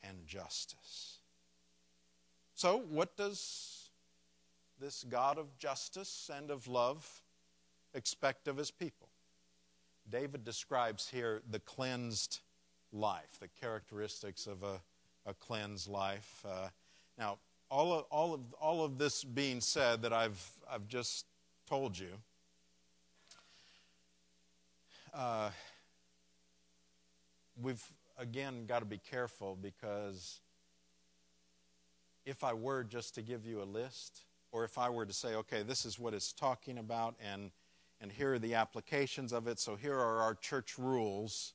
and 0.02 0.26
justice. 0.26 1.18
So, 2.54 2.82
what 2.90 3.16
does 3.16 3.90
this 4.80 5.04
God 5.08 5.38
of 5.38 5.56
justice 5.58 6.30
and 6.34 6.50
of 6.50 6.68
love 6.68 7.22
expect 7.94 8.48
of 8.48 8.56
his 8.56 8.70
people? 8.70 9.08
David 10.10 10.44
describes 10.44 11.08
here 11.08 11.40
the 11.50 11.58
cleansed 11.58 12.40
life, 12.92 13.38
the 13.40 13.48
characteristics 13.48 14.46
of 14.46 14.62
a, 14.62 14.80
a 15.26 15.34
cleansed 15.34 15.88
life. 15.88 16.44
Uh, 16.46 16.68
now, 17.18 17.38
all 17.70 17.92
of, 17.92 18.04
all, 18.10 18.34
of, 18.34 18.40
all 18.60 18.84
of 18.84 18.98
this 18.98 19.24
being 19.24 19.60
said 19.60 20.02
that 20.02 20.12
I've, 20.12 20.50
I've 20.70 20.86
just 20.86 21.26
told 21.66 21.98
you, 21.98 22.10
uh, 25.14 25.50
we've 27.60 27.82
again 28.18 28.66
got 28.66 28.80
to 28.80 28.84
be 28.84 28.98
careful 28.98 29.56
because 29.60 30.40
if 32.26 32.42
I 32.42 32.52
were 32.52 32.84
just 32.84 33.14
to 33.16 33.22
give 33.22 33.46
you 33.46 33.62
a 33.62 33.64
list 33.64 34.22
or 34.50 34.64
if 34.64 34.78
I 34.78 34.88
were 34.88 35.06
to 35.06 35.12
say, 35.12 35.34
okay, 35.34 35.62
this 35.62 35.84
is 35.84 35.98
what 35.98 36.14
it's 36.14 36.32
talking 36.32 36.78
about, 36.78 37.16
and, 37.20 37.50
and 38.00 38.12
here 38.12 38.34
are 38.34 38.38
the 38.38 38.54
applications 38.54 39.32
of 39.32 39.48
it, 39.48 39.58
so 39.58 39.74
here 39.74 39.94
are 39.94 40.20
our 40.20 40.34
church 40.34 40.78
rules, 40.78 41.54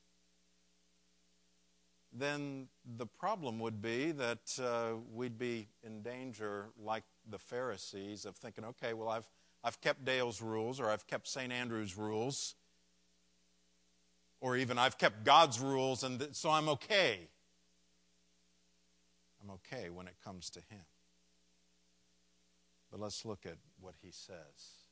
then 2.12 2.68
the 2.98 3.06
problem 3.06 3.60
would 3.60 3.82
be 3.82 4.12
that 4.12 4.60
uh, 4.62 4.98
we'd 5.14 5.38
be 5.38 5.70
in 5.82 6.02
danger, 6.02 6.72
like 6.78 7.04
the 7.30 7.38
Pharisees, 7.38 8.26
of 8.26 8.36
thinking, 8.36 8.66
okay, 8.66 8.94
well, 8.94 9.08
I've, 9.08 9.30
I've 9.64 9.80
kept 9.80 10.04
Dale's 10.04 10.42
rules, 10.42 10.82
or 10.82 10.90
I've 10.90 11.08
kept 11.08 11.28
St. 11.28 11.54
Andrew's 11.54 11.98
rules, 11.98 12.56
or 14.42 14.56
even 14.58 14.78
I've 14.78 14.98
kept 14.98 15.24
God's 15.24 15.60
rules, 15.60 16.04
and 16.04 16.20
th- 16.20 16.36
so 16.36 16.50
I'm 16.50 16.70
okay. 16.70 17.28
I'm 19.42 19.52
okay 19.52 19.90
when 19.90 20.08
it 20.08 20.16
comes 20.24 20.50
to 20.52 20.60
Him. 20.60 20.86
But 22.92 23.00
let's 23.00 23.26
look 23.26 23.46
at 23.46 23.58
what 23.80 23.96
He 24.02 24.12
says 24.12 24.86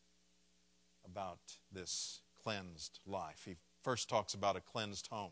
about 1.05 1.39
this 1.71 2.21
cleansed 2.43 2.99
life. 3.05 3.43
He 3.45 3.55
first 3.83 4.09
talks 4.09 4.33
about 4.33 4.55
a 4.55 4.61
cleansed 4.61 5.07
home. 5.07 5.31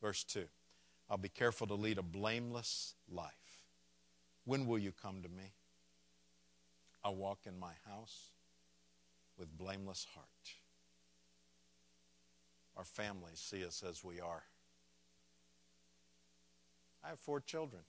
Verse 0.00 0.24
2 0.24 0.44
I'll 1.08 1.18
be 1.18 1.28
careful 1.28 1.66
to 1.66 1.74
lead 1.74 1.98
a 1.98 2.02
blameless 2.02 2.94
life. 3.10 3.64
When 4.44 4.66
will 4.66 4.78
you 4.78 4.92
come 4.92 5.22
to 5.22 5.28
me? 5.28 5.54
I'll 7.02 7.16
walk 7.16 7.40
in 7.46 7.58
my 7.58 7.72
house 7.88 8.30
with 9.38 9.56
blameless 9.56 10.06
heart. 10.14 10.26
Our 12.80 12.84
families 12.84 13.38
see 13.38 13.62
us 13.62 13.84
as 13.86 14.02
we 14.02 14.20
are. 14.20 14.42
I 17.04 17.08
have 17.10 17.18
four 17.18 17.38
children. 17.38 17.82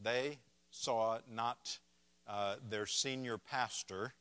They 0.00 0.38
saw 0.70 1.18
not 1.28 1.80
uh, 2.28 2.54
their 2.70 2.86
senior 2.86 3.36
pastor, 3.36 4.14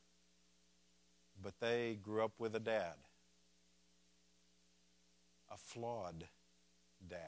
but 1.39 1.59
they 1.59 1.99
grew 2.01 2.23
up 2.23 2.31
with 2.39 2.55
a 2.55 2.59
dad, 2.59 2.95
a 5.53 5.57
flawed 5.57 6.23
dad, 7.07 7.19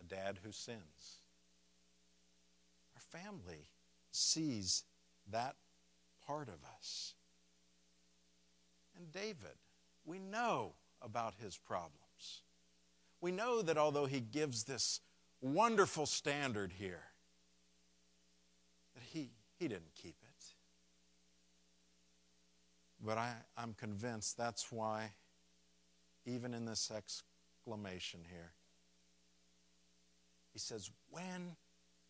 a 0.00 0.04
dad 0.04 0.38
who 0.42 0.50
sins. 0.50 1.18
Our 2.94 3.20
family 3.20 3.68
sees 4.12 4.84
that 5.30 5.56
part 6.26 6.48
of 6.48 6.64
us. 6.78 7.12
And 8.96 9.12
David, 9.12 9.56
we 10.04 10.18
know 10.18 10.72
about 11.02 11.34
his 11.40 11.56
problems. 11.56 12.42
We 13.20 13.30
know 13.32 13.62
that 13.62 13.76
although 13.76 14.06
he 14.06 14.20
gives 14.20 14.64
this 14.64 15.00
wonderful 15.40 16.06
standard 16.06 16.72
here, 16.72 17.02
that 18.94 19.02
he, 19.02 19.30
he 19.58 19.68
didn't 19.68 19.94
keep 19.94 20.16
it. 20.22 20.26
But 23.04 23.18
I, 23.18 23.34
I'm 23.56 23.74
convinced 23.74 24.36
that's 24.36 24.72
why, 24.72 25.12
even 26.24 26.54
in 26.54 26.64
this 26.64 26.90
exclamation 26.90 28.20
here, 28.30 28.52
he 30.52 30.58
says, 30.58 30.90
When 31.10 31.56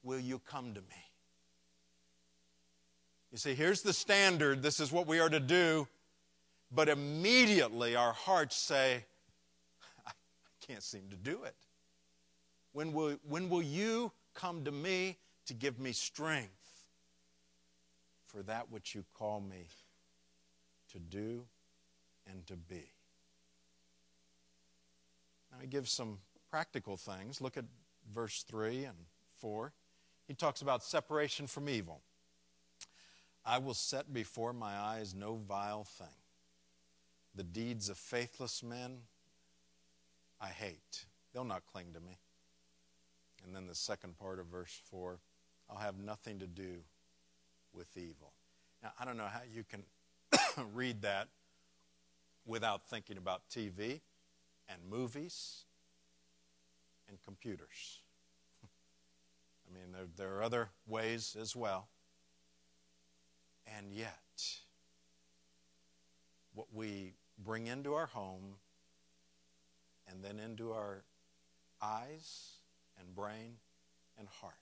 will 0.03 0.21
you 0.21 0.39
come 0.39 0.73
to 0.75 0.81
me? 0.81 1.05
You 3.33 3.39
see, 3.39 3.55
here's 3.55 3.83
the 3.83 3.93
standard. 3.93 4.63
This 4.63 4.79
is 4.79 4.93
what 4.93 5.07
we 5.07 5.19
are 5.19 5.29
to 5.29 5.41
do. 5.41 5.89
But 6.77 6.91
immediately 6.91 7.97
our 7.97 8.13
hearts 8.13 8.55
say, 8.55 9.07
I 10.07 10.11
can't 10.61 10.83
seem 10.83 11.09
to 11.09 11.17
do 11.17 11.43
it. 11.45 11.57
When 12.73 12.93
will, 12.93 13.17
when 13.27 13.49
will 13.49 13.63
you 13.63 14.13
come 14.35 14.63
to 14.65 14.71
me 14.71 15.17
to 15.47 15.55
give 15.55 15.81
me 15.81 15.93
strength 15.93 16.51
for 18.27 18.43
that 18.43 18.71
which 18.71 18.95
you 18.95 19.07
call 19.15 19.41
me 19.41 19.69
to 20.93 20.99
do 20.99 21.47
and 22.31 22.47
to 22.47 22.57
be? 22.57 22.93
Now 25.51 25.57
he 25.63 25.67
gives 25.69 25.91
some 25.91 26.19
practical 26.51 26.99
things. 26.99 27.41
Look 27.41 27.57
at 27.57 27.65
verse 28.13 28.43
3 28.43 28.85
and 28.85 28.99
4. 29.39 29.73
He 30.29 30.35
talks 30.35 30.61
about 30.61 30.85
separation 30.85 31.47
from 31.47 31.71
evil. 31.71 32.03
I 33.47 33.57
will 33.57 33.73
set 33.73 34.13
before 34.13 34.53
my 34.53 34.77
eyes 34.77 35.15
no 35.15 35.37
vile 35.37 35.85
thing. 35.85 36.09
The 37.37 37.45
deeds 37.45 37.91
of 37.91 37.99
faithless 37.99 38.63
men 38.63 38.99
I 40.41 40.49
hate. 40.49 41.05
They'll 41.33 41.45
not 41.45 41.67
cling 41.67 41.93
to 41.95 42.01
me. 42.01 42.19
And 43.45 43.55
then 43.55 43.67
the 43.67 43.75
second 43.75 44.19
part 44.19 44.39
of 44.39 44.47
verse 44.47 44.81
4 44.91 45.19
I'll 45.69 45.79
have 45.79 45.99
nothing 45.99 46.39
to 46.39 46.47
do 46.47 46.77
with 47.73 47.97
evil. 47.97 48.33
Now, 48.83 48.93
I 49.01 49.05
don't 49.05 49.17
know 49.17 49.25
how 49.25 49.41
you 49.53 49.65
can 49.65 49.83
read 50.75 51.03
that 51.03 51.29
without 52.47 52.87
thinking 52.87 53.19
about 53.19 53.43
TV 53.51 54.01
and 54.69 54.81
movies 54.89 55.65
and 57.09 57.19
computers. 57.25 58.01
I 58.65 59.75
mean, 59.75 59.93
there, 59.93 60.07
there 60.17 60.37
are 60.37 60.43
other 60.43 60.69
ways 60.87 61.37
as 61.41 61.57
well. 61.57 61.89
And 63.77 63.93
yet, 63.93 64.13
what 66.55 66.69
we 66.73 67.15
bring 67.39 67.67
into 67.67 67.95
our 67.95 68.07
home 68.07 68.57
and 70.09 70.23
then 70.23 70.39
into 70.39 70.73
our 70.73 71.05
eyes 71.83 72.59
and 72.99 73.15
brain 73.15 73.57
and 74.19 74.29
heart. 74.41 74.55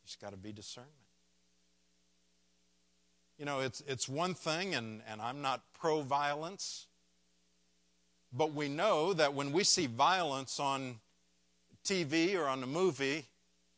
You 0.00 0.06
just 0.06 0.20
got 0.20 0.30
to 0.30 0.36
be 0.36 0.52
discernment. 0.52 0.92
You 3.38 3.44
know, 3.44 3.60
it's, 3.60 3.82
it's 3.88 4.08
one 4.08 4.34
thing, 4.34 4.74
and, 4.74 5.02
and 5.08 5.20
I'm 5.20 5.42
not 5.42 5.62
pro 5.78 6.02
violence, 6.02 6.86
but 8.32 8.52
we 8.52 8.68
know 8.68 9.12
that 9.14 9.34
when 9.34 9.52
we 9.52 9.64
see 9.64 9.86
violence 9.86 10.60
on 10.60 11.00
TV 11.84 12.38
or 12.38 12.46
on 12.46 12.60
the 12.60 12.66
movie, 12.66 13.26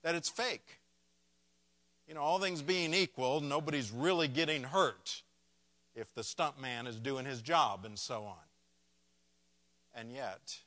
that 0.03 0.15
it's 0.15 0.29
fake. 0.29 0.81
You 2.07 2.15
know, 2.15 2.21
all 2.21 2.39
things 2.39 2.61
being 2.61 2.93
equal, 2.93 3.41
nobody's 3.41 3.91
really 3.91 4.29
getting 4.29 4.65
hurt 4.65 5.23
if 5.95 6.13
the 6.15 6.23
stuntman 6.23 6.87
is 6.87 6.99
doing 6.99 7.25
his 7.25 7.41
job 7.41 7.85
and 7.85 7.99
so 7.99 8.25
on. 8.25 8.45
And 9.95 10.11
yet, 10.11 10.59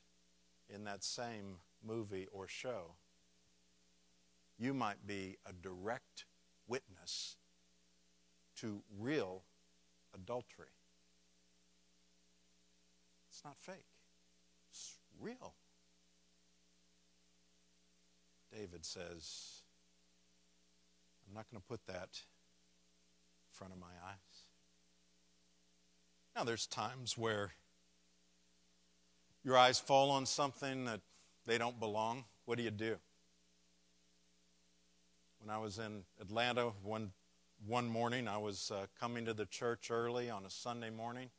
in 0.73 0.85
that 0.85 1.03
same 1.03 1.57
movie 1.85 2.27
or 2.31 2.47
show, 2.47 2.95
you 4.57 4.73
might 4.73 5.05
be 5.05 5.37
a 5.45 5.53
direct 5.53 6.25
witness 6.67 7.35
to 8.57 8.81
real 8.97 9.43
adultery. 10.15 10.67
It's 13.29 13.43
not 13.43 13.57
fake, 13.59 13.85
it's 14.69 14.95
real. 15.19 15.53
David 18.51 18.85
says, 18.85 19.61
I'm 21.27 21.35
not 21.35 21.45
going 21.51 21.61
to 21.61 21.67
put 21.67 21.85
that 21.87 22.09
in 22.13 23.51
front 23.51 23.73
of 23.73 23.79
my 23.79 23.87
eyes. 24.09 24.26
Now, 26.37 26.43
there's 26.43 26.67
times 26.67 27.17
where 27.17 27.49
your 29.43 29.57
eyes 29.57 29.79
fall 29.79 30.11
on 30.11 30.27
something 30.27 30.85
that 30.85 31.01
they 31.47 31.57
don't 31.57 31.79
belong. 31.79 32.25
What 32.45 32.59
do 32.59 32.63
you 32.63 32.69
do? 32.69 32.97
When 35.39 35.49
I 35.49 35.57
was 35.57 35.79
in 35.79 36.03
Atlanta 36.21 36.73
one, 36.83 37.11
one 37.65 37.87
morning, 37.87 38.27
I 38.27 38.37
was 38.37 38.71
uh, 38.71 38.85
coming 38.99 39.25
to 39.25 39.33
the 39.33 39.47
church 39.47 39.89
early 39.89 40.29
on 40.29 40.45
a 40.45 40.49
Sunday 40.51 40.91
morning, 40.91 41.31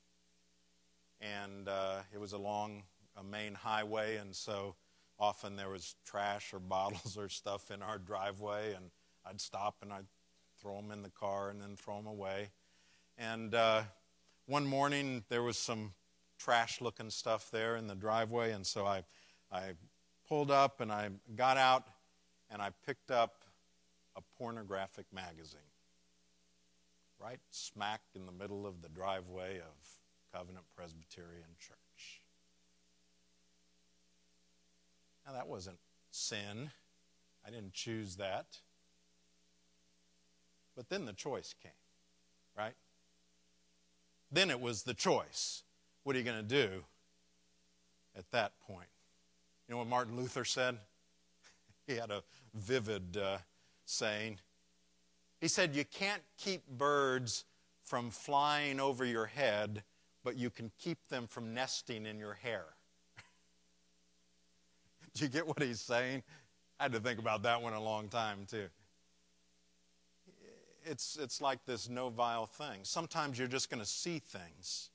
and 1.21 1.69
uh, 1.69 1.99
it 2.13 2.19
was 2.19 2.33
along 2.33 2.83
a 3.17 3.23
main 3.23 3.55
highway, 3.55 4.17
and 4.17 4.35
so 4.35 4.75
often 5.17 5.55
there 5.55 5.71
was 5.71 5.95
trash 6.05 6.53
or 6.53 6.59
bottles 6.59 7.17
or 7.17 7.29
stuff 7.29 7.71
in 7.71 7.83
our 7.83 7.99
driveway, 7.99 8.75
and 8.75 8.91
I'd 9.25 9.41
stop 9.41 9.77
and 9.81 9.93
I'd 9.93 10.07
throw 10.61 10.75
them 10.75 10.91
in 10.91 11.03
the 11.03 11.11
car 11.11 11.51
and 11.51 11.63
then 11.63 11.77
throw 11.77 11.99
them 11.99 12.09
away. 12.09 12.51
And 13.17 13.55
uh, 13.55 13.83
one 14.49 14.67
morning 14.67 15.23
there 15.29 15.43
was 15.43 15.59
some 15.59 15.93
trash 16.39 16.81
looking 16.81 17.11
stuff 17.11 17.51
there 17.51 17.77
in 17.77 17.87
the 17.87 17.95
driveway, 17.95 18.53
and 18.53 18.67
so 18.67 18.87
I, 18.87 19.05
I 19.53 19.73
pulled 20.27 20.51
up 20.51 20.81
and 20.81 20.91
I 20.91 21.11
got 21.37 21.59
out 21.59 21.85
and 22.51 22.63
I 22.63 22.71
picked 22.87 23.11
up 23.11 23.45
a 24.17 24.23
pornographic 24.39 25.05
magazine 25.13 25.61
right 27.21 27.41
smack 27.51 28.01
in 28.15 28.25
the 28.25 28.33
middle 28.33 28.67
of 28.67 28.81
the 28.81 28.89
driveway 28.89 29.59
of 29.59 30.33
Covenant 30.33 30.65
Presbyterian 30.75 31.49
Church. 31.59 32.23
Now, 35.27 35.35
that 35.35 35.49
wasn't 35.49 35.79
sin. 36.11 36.71
I 37.47 37.51
didn't 37.51 37.75
choose 37.75 38.17
that. 38.17 38.59
But 40.75 40.89
then 40.89 41.05
the 41.05 41.13
choice 41.13 41.55
came, 41.61 41.73
right? 42.57 42.75
Then 44.31 44.51
it 44.51 44.61
was 44.61 44.83
the 44.83 44.95
choice. 44.95 45.63
What 46.05 46.15
are 46.15 46.19
you 46.19 46.25
going 46.25 46.37
to 46.37 46.43
do 46.43 46.85
at 48.17 48.31
that 48.31 48.53
point? 48.61 48.89
You 49.67 49.75
know 49.75 49.79
what 49.79 49.89
Martin 49.89 50.17
Luther 50.17 50.45
said? 50.45 50.79
he 51.87 51.97
had 51.97 52.11
a 52.11 52.23
vivid 52.55 53.17
uh, 53.17 53.39
saying. 53.85 54.39
He 55.41 55.49
said, 55.49 55.75
You 55.75 55.85
can't 55.85 56.23
keep 56.37 56.67
birds 56.67 57.45
from 57.85 58.11
flying 58.11 58.81
over 58.81 59.05
your 59.05 59.27
head, 59.27 59.83
but 60.25 60.37
you 60.37 60.51
can 60.51 60.71
keep 60.79 60.99
them 61.09 61.27
from 61.27 61.55
nesting 61.55 62.07
in 62.07 62.19
your 62.19 62.35
hair. 62.35 62.65
Do 65.15 65.25
you 65.25 65.31
get 65.31 65.47
what 65.47 65.63
he's 65.63 65.81
saying? 65.81 66.23
I 66.79 66.85
had 66.85 66.93
to 66.93 67.01
think 67.01 67.19
about 67.19 67.43
that 67.45 67.61
one 67.61 67.73
a 67.73 67.83
long 67.83 68.09
time, 68.09 68.47
too. 68.49 68.67
It's, 70.91 71.19
it's 71.21 71.41
like 71.41 71.65
this 71.67 71.89
no 71.89 72.09
vile 72.09 72.47
thing. 72.47 72.81
Sometimes 72.83 73.39
you're 73.39 73.49
just 73.49 73.69
going 73.69 73.81
to 73.83 73.89
see 73.89 74.19
things, 74.21 74.91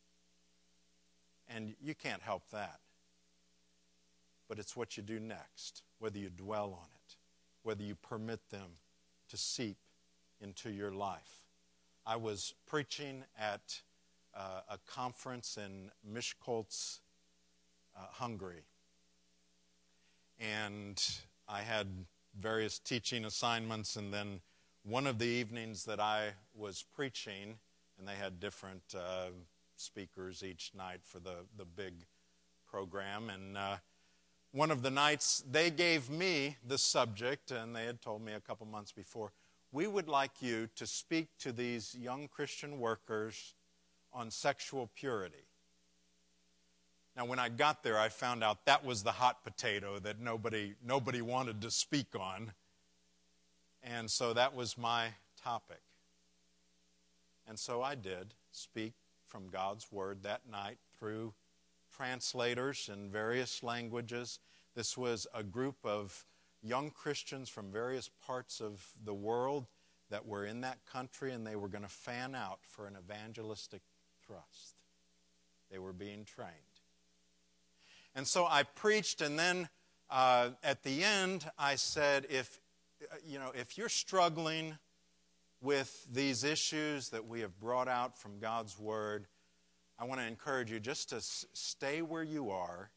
and 1.47 1.75
you 1.81 1.93
can't 1.93 2.21
help 2.21 2.49
that. 2.51 2.79
But 4.49 4.57
it's 4.59 4.75
what 4.75 4.97
you 4.97 5.03
do 5.03 5.19
next, 5.19 5.83
whether 5.99 6.17
you 6.17 6.29
dwell 6.29 6.79
on 6.81 6.87
it, 7.07 7.15
whether 7.61 7.83
you 7.83 7.95
permit 7.95 8.39
them 8.49 8.71
to 9.29 9.37
seep 9.37 9.77
into 10.41 10.69
your 10.71 10.91
life. 10.91 11.43
I 12.05 12.15
was 12.15 12.53
preaching 12.65 13.23
at 13.39 13.81
uh, 14.35 14.61
a 14.69 14.77
conference 14.87 15.57
in 15.57 15.91
Miskolc, 16.11 16.99
uh, 17.95 17.99
Hungary. 18.11 18.65
And 20.39 21.01
I 21.47 21.61
had 21.61 21.87
various 22.39 22.79
teaching 22.79 23.25
assignments, 23.25 23.95
and 23.95 24.13
then 24.13 24.41
one 24.83 25.07
of 25.07 25.17
the 25.17 25.25
evenings 25.25 25.85
that 25.85 25.99
I 25.99 26.33
was 26.53 26.83
preaching, 26.93 27.57
and 27.97 28.07
they 28.07 28.15
had 28.15 28.39
different 28.39 28.83
uh, 28.95 29.29
speakers 29.77 30.43
each 30.43 30.71
night 30.77 30.99
for 31.03 31.19
the, 31.19 31.45
the 31.57 31.65
big 31.65 31.93
program, 32.69 33.29
and 33.29 33.57
uh, 33.57 33.77
one 34.51 34.71
of 34.71 34.81
the 34.81 34.91
nights 34.91 35.43
they 35.49 35.69
gave 35.69 36.09
me 36.09 36.57
the 36.67 36.77
subject, 36.77 37.51
and 37.51 37.75
they 37.75 37.85
had 37.85 38.01
told 38.01 38.21
me 38.21 38.33
a 38.33 38.39
couple 38.39 38.67
months 38.67 38.91
before, 38.91 39.31
we 39.71 39.87
would 39.87 40.07
like 40.07 40.41
you 40.41 40.67
to 40.75 40.85
speak 40.85 41.29
to 41.39 41.51
these 41.51 41.95
young 41.95 42.27
Christian 42.27 42.79
workers 42.79 43.55
on 44.13 44.29
sexual 44.29 44.91
purity. 44.95 45.47
Now, 47.15 47.25
when 47.25 47.39
I 47.39 47.49
got 47.49 47.83
there, 47.83 47.97
I 47.97 48.09
found 48.09 48.43
out 48.43 48.65
that 48.65 48.83
was 48.83 49.03
the 49.03 49.11
hot 49.11 49.43
potato 49.43 49.99
that 49.99 50.19
nobody, 50.19 50.73
nobody 50.85 51.21
wanted 51.21 51.61
to 51.61 51.71
speak 51.71 52.07
on. 52.19 52.53
And 53.83 54.09
so 54.09 54.33
that 54.33 54.55
was 54.55 54.77
my 54.77 55.09
topic. 55.41 55.81
And 57.47 57.59
so 57.59 57.81
I 57.81 57.95
did 57.95 58.33
speak 58.51 58.93
from 59.27 59.49
God's 59.49 59.91
Word 59.91 60.23
that 60.23 60.41
night 60.49 60.77
through 60.97 61.33
translators 61.95 62.89
in 62.91 63.09
various 63.09 63.61
languages. 63.61 64.39
This 64.75 64.97
was 64.97 65.27
a 65.33 65.43
group 65.43 65.75
of 65.83 66.25
young 66.63 66.91
Christians 66.91 67.49
from 67.49 67.71
various 67.71 68.09
parts 68.25 68.61
of 68.61 68.85
the 69.03 69.13
world 69.13 69.67
that 70.09 70.25
were 70.25 70.45
in 70.45 70.61
that 70.61 70.85
country, 70.85 71.33
and 71.33 71.45
they 71.45 71.55
were 71.55 71.67
going 71.67 71.83
to 71.83 71.89
fan 71.89 72.35
out 72.35 72.59
for 72.61 72.87
an 72.87 72.95
evangelistic 72.97 73.81
thrust. 74.25 74.75
They 75.71 75.79
were 75.79 75.93
being 75.93 76.23
trained. 76.23 76.51
And 78.15 78.27
so 78.27 78.45
I 78.45 78.63
preached, 78.63 79.21
and 79.21 79.37
then 79.37 79.69
uh, 80.09 80.49
at 80.63 80.83
the 80.83 81.03
end, 81.03 81.49
I 81.57 81.75
said, 81.75 82.27
if, 82.29 82.59
you 83.25 83.39
know, 83.39 83.51
if 83.53 83.77
you're 83.77 83.89
struggling 83.89 84.77
with 85.61 86.05
these 86.11 86.43
issues 86.43 87.09
that 87.09 87.25
we 87.25 87.41
have 87.41 87.59
brought 87.59 87.87
out 87.87 88.17
from 88.17 88.39
God's 88.39 88.77
Word, 88.77 89.27
I 89.99 90.05
want 90.05 90.19
to 90.19 90.27
encourage 90.27 90.71
you 90.71 90.79
just 90.79 91.09
to 91.09 91.21
stay 91.21 92.01
where 92.01 92.23
you 92.23 92.49
are, 92.49 92.89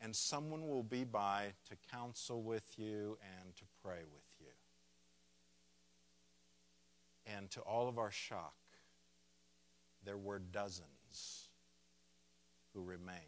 and 0.00 0.14
someone 0.16 0.68
will 0.68 0.82
be 0.82 1.04
by 1.04 1.52
to 1.68 1.76
counsel 1.94 2.42
with 2.42 2.78
you 2.78 3.18
and 3.38 3.54
to 3.56 3.64
pray 3.82 4.00
with 4.12 4.24
you. 4.40 4.46
And 7.36 7.50
to 7.50 7.60
all 7.60 7.88
of 7.88 7.98
our 7.98 8.10
shock, 8.10 8.54
there 10.04 10.16
were 10.16 10.38
dozens 10.38 11.48
who 12.74 12.82
remained 12.82 13.20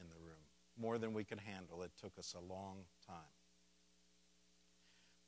in 0.00 0.08
the 0.08 0.16
room. 0.16 0.34
More 0.76 0.98
than 0.98 1.12
we 1.12 1.22
could 1.22 1.40
handle. 1.40 1.82
It 1.82 1.92
took 2.00 2.18
us 2.18 2.34
a 2.34 2.52
long 2.52 2.78
time. 3.06 3.43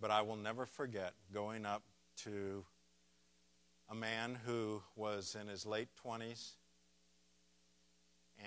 But 0.01 0.11
I 0.11 0.23
will 0.23 0.37
never 0.37 0.67
forget 0.67 1.13
going 1.33 1.65
up 1.65 1.83
to 2.25 2.65
a 3.89 3.95
man 3.95 4.39
who 4.45 4.83
was 4.95 5.37
in 5.41 5.49
his 5.49 5.65
late 5.65 5.89
20s. 6.05 6.53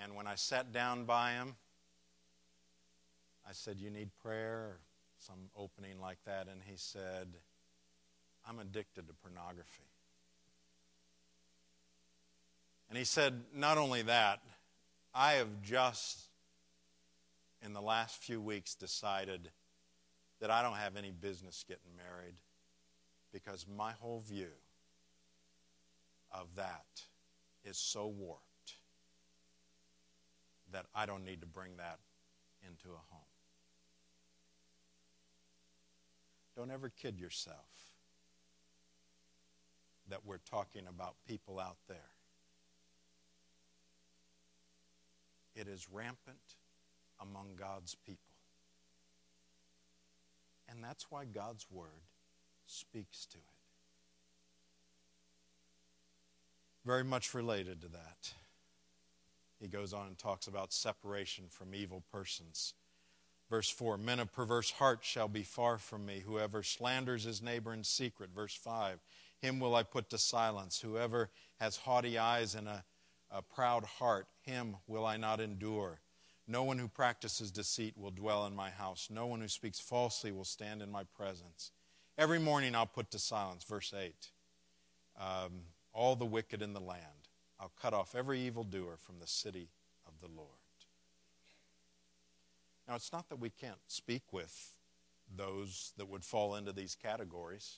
And 0.02 0.16
when 0.16 0.28
I 0.28 0.36
sat 0.36 0.72
down 0.72 1.06
by 1.06 1.34
him, 1.34 1.56
I 3.48 3.54
said, 3.54 3.80
You 3.80 3.90
need 3.90 4.10
prayer? 4.22 4.58
Or 4.58 4.80
some 5.20 5.50
opening 5.56 6.00
like 6.00 6.18
that. 6.26 6.48
And 6.48 6.62
he 6.64 6.76
said, 6.76 7.28
I'm 8.48 8.60
addicted 8.60 9.08
to 9.08 9.14
pornography. 9.14 9.84
And 12.90 12.98
he 12.98 13.04
said, 13.04 13.42
Not 13.54 13.78
only 13.78 14.02
that, 14.04 14.40
I 15.14 15.34
have 15.34 15.62
just, 15.62 16.22
in 17.64 17.74
the 17.74 17.82
last 17.82 18.22
few 18.22 18.40
weeks, 18.42 18.76
decided 18.76 19.50
that 20.40 20.50
I 20.50 20.62
don't 20.62 20.76
have 20.76 20.96
any 20.96 21.12
business 21.12 21.64
getting 21.68 21.96
married 21.98 22.36
because 23.32 23.66
my 23.68 23.92
whole 23.92 24.22
view 24.22 24.52
of 26.32 26.56
that 26.56 27.04
is 27.64 27.78
so 27.78 28.08
warped 28.08 28.44
that 30.72 30.86
I 30.96 31.06
don't 31.06 31.26
need 31.26 31.42
to 31.42 31.48
bring 31.48 31.78
that 31.78 32.00
into 32.66 32.90
a 32.90 33.02
home. 33.10 33.22
Don't 36.56 36.72
ever 36.72 36.90
kid 36.90 37.18
yourself 37.20 37.56
that 40.10 40.26
we're 40.26 40.38
talking 40.38 40.84
about 40.88 41.16
people 41.28 41.60
out 41.60 41.78
there 41.88 42.12
It 45.60 45.68
is 45.68 45.88
rampant 45.92 46.56
among 47.20 47.56
God's 47.58 47.94
people. 47.94 48.29
And 50.70 50.84
that's 50.84 51.10
why 51.10 51.26
God's 51.26 51.66
Word 51.72 52.06
speaks 52.66 53.26
to 53.28 53.38
it. 53.38 53.44
Very 56.86 57.04
much 57.04 57.34
related 57.34 57.82
to 57.82 57.88
that. 57.90 58.34
He 59.60 59.68
goes 59.68 59.94
on 59.94 60.08
and 60.08 60.18
talks 60.18 60.48
about 60.48 60.72
separation 60.72 61.46
from 61.50 61.76
evil 61.76 62.04
persons. 62.12 62.74
Verse 63.50 63.70
4 63.70 63.98
Men 63.98 64.20
of 64.20 64.32
perverse 64.32 64.72
heart 64.72 65.00
shall 65.02 65.28
be 65.28 65.44
far 65.44 65.78
from 65.78 66.06
me. 66.06 66.24
Whoever 66.26 66.64
slanders 66.64 67.24
his 67.24 67.42
neighbor 67.42 67.74
in 67.74 67.84
secret. 67.84 68.30
Verse 68.34 68.56
5 68.56 69.00
Him 69.42 69.60
will 69.60 69.76
I 69.76 69.84
put 69.84 70.10
to 70.12 70.18
silence. 70.18 70.80
Whoever 70.80 71.30
has 71.60 71.78
haughty 71.78 72.18
eyes 72.18 72.56
and 72.56 72.68
a 72.68 72.84
a 73.32 73.42
proud 73.42 73.84
heart, 73.84 74.28
him 74.42 74.78
will 74.88 75.06
I 75.06 75.18
not 75.18 75.40
endure. 75.40 76.00
No 76.52 76.64
one 76.64 76.80
who 76.80 76.88
practices 76.88 77.52
deceit 77.52 77.94
will 77.96 78.10
dwell 78.10 78.48
in 78.48 78.56
my 78.56 78.72
house. 78.72 79.10
No 79.12 79.28
one 79.28 79.40
who 79.40 79.48
speaks 79.48 79.80
falsely 79.80 80.32
will 80.32 80.44
stand 80.44 80.82
in 80.82 80.92
my 80.92 81.04
presence. 81.04 81.72
Every 82.18 82.40
morning 82.40 82.76
I'll 82.76 82.88
put 82.88 83.12
to 83.12 83.20
silence. 83.20 83.64
Verse 83.64 83.94
8 83.96 84.14
um, 85.20 85.52
All 85.94 86.16
the 86.16 86.26
wicked 86.26 86.64
in 86.64 86.74
the 86.74 86.80
land. 86.80 87.04
I'll 87.60 87.72
cut 87.80 87.94
off 87.94 88.16
every 88.16 88.40
evildoer 88.40 88.98
from 88.98 89.20
the 89.20 89.28
city 89.28 89.70
of 90.08 90.20
the 90.22 90.36
Lord. 90.36 90.50
Now, 92.88 92.96
it's 92.96 93.14
not 93.14 93.30
that 93.30 93.40
we 93.40 93.52
can't 93.52 93.78
speak 93.88 94.24
with 94.32 94.72
those 95.38 95.94
that 95.98 96.10
would 96.10 96.26
fall 96.26 96.56
into 96.56 96.72
these 96.72 96.96
categories. 96.96 97.78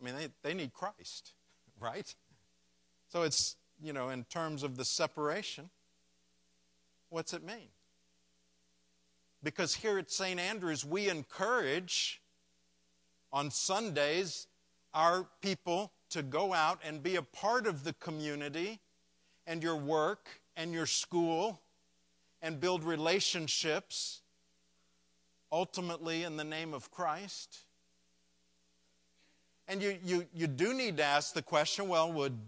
I 0.00 0.04
mean, 0.04 0.14
they, 0.14 0.28
they 0.42 0.54
need 0.54 0.72
Christ, 0.72 1.34
right? 1.80 2.14
So 3.08 3.22
it's 3.22 3.56
you 3.82 3.92
know, 3.92 4.08
in 4.08 4.24
terms 4.24 4.62
of 4.62 4.78
the 4.78 4.84
separation, 4.86 5.68
what's 7.10 7.32
it 7.32 7.44
mean? 7.44 7.68
Because 9.42 9.74
here 9.74 9.98
at 9.98 10.10
St. 10.10 10.40
Andrews, 10.40 10.84
we 10.84 11.08
encourage 11.08 12.20
on 13.32 13.50
Sundays 13.50 14.46
our 14.94 15.26
people 15.40 15.92
to 16.10 16.22
go 16.22 16.52
out 16.52 16.80
and 16.84 17.02
be 17.02 17.16
a 17.16 17.22
part 17.22 17.66
of 17.66 17.84
the 17.84 17.92
community 17.94 18.80
and 19.46 19.62
your 19.62 19.76
work 19.76 20.40
and 20.56 20.72
your 20.72 20.86
school 20.86 21.60
and 22.42 22.60
build 22.60 22.82
relationships, 22.84 24.22
ultimately 25.52 26.24
in 26.24 26.36
the 26.36 26.44
name 26.44 26.72
of 26.72 26.90
Christ. 26.90 27.58
And 29.68 29.82
you, 29.82 29.98
you, 30.04 30.26
you 30.34 30.46
do 30.46 30.72
need 30.72 30.96
to 30.98 31.04
ask 31.04 31.34
the 31.34 31.42
question 31.42 31.88
well, 31.88 32.12
would 32.12 32.38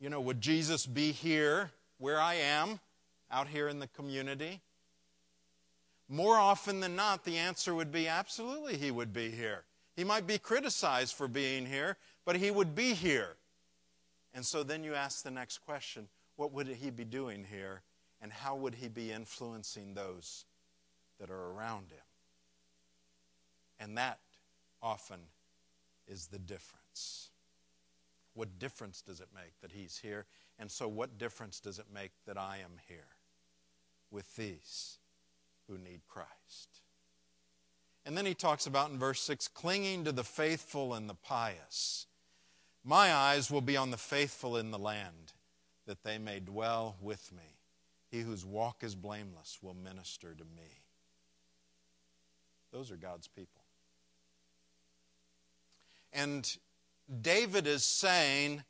you 0.00 0.08
know, 0.08 0.20
would 0.20 0.40
Jesus 0.40 0.86
be 0.86 1.12
here 1.12 1.70
where 1.98 2.18
I 2.18 2.34
am, 2.34 2.80
out 3.30 3.48
here 3.48 3.68
in 3.68 3.78
the 3.78 3.86
community? 3.88 4.60
More 6.08 6.36
often 6.36 6.80
than 6.80 6.96
not, 6.96 7.24
the 7.24 7.38
answer 7.38 7.74
would 7.74 7.92
be 7.92 8.08
absolutely 8.08 8.76
he 8.76 8.90
would 8.90 9.12
be 9.12 9.30
here. 9.30 9.64
He 9.94 10.04
might 10.04 10.26
be 10.26 10.38
criticized 10.38 11.14
for 11.14 11.28
being 11.28 11.66
here, 11.66 11.96
but 12.24 12.36
he 12.36 12.50
would 12.50 12.74
be 12.74 12.94
here. 12.94 13.36
And 14.34 14.44
so 14.44 14.62
then 14.62 14.82
you 14.82 14.94
ask 14.94 15.22
the 15.22 15.30
next 15.30 15.58
question 15.58 16.08
what 16.36 16.52
would 16.52 16.68
he 16.68 16.90
be 16.90 17.04
doing 17.04 17.44
here, 17.50 17.82
and 18.20 18.32
how 18.32 18.56
would 18.56 18.76
he 18.76 18.88
be 18.88 19.12
influencing 19.12 19.94
those 19.94 20.46
that 21.20 21.30
are 21.30 21.50
around 21.52 21.90
him. 21.92 21.98
And 23.78 23.96
that 23.98 24.18
often 24.82 25.20
is 26.08 26.26
the 26.26 26.38
difference. 26.38 27.30
What 28.34 28.58
difference 28.58 29.02
does 29.02 29.20
it 29.20 29.28
make 29.34 29.52
that 29.60 29.72
he's 29.72 29.98
here? 29.98 30.26
And 30.58 30.70
so, 30.70 30.88
what 30.88 31.18
difference 31.18 31.60
does 31.60 31.78
it 31.78 31.86
make 31.92 32.12
that 32.26 32.38
I 32.38 32.58
am 32.64 32.78
here 32.88 33.19
with 34.10 34.36
these 34.36 34.98
who 35.68 35.78
need 35.78 36.00
Christ? 36.08 36.82
And 38.06 38.16
then 38.16 38.26
he 38.26 38.34
talks 38.34 38.66
about 38.66 38.90
in 38.90 38.98
verse 38.98 39.20
6 39.22 39.48
clinging 39.48 40.04
to 40.04 40.12
the 40.12 40.24
faithful 40.24 40.94
and 40.94 41.08
the 41.08 41.14
pious. 41.14 42.06
My 42.84 43.12
eyes 43.12 43.50
will 43.50 43.60
be 43.60 43.76
on 43.76 43.90
the 43.90 43.96
faithful 43.96 44.56
in 44.56 44.70
the 44.70 44.78
land, 44.78 45.32
that 45.86 46.02
they 46.02 46.18
may 46.18 46.40
dwell 46.40 46.96
with 47.00 47.30
me. 47.32 47.58
He 48.10 48.20
whose 48.20 48.44
walk 48.44 48.82
is 48.82 48.94
blameless 48.94 49.58
will 49.62 49.74
minister 49.74 50.34
to 50.34 50.44
me. 50.44 50.68
Those 52.72 52.90
are 52.90 52.96
God's 52.96 53.28
people. 53.28 53.62
And 56.12 56.56
David 57.20 57.66
is 57.66 57.84
saying, 57.84 58.64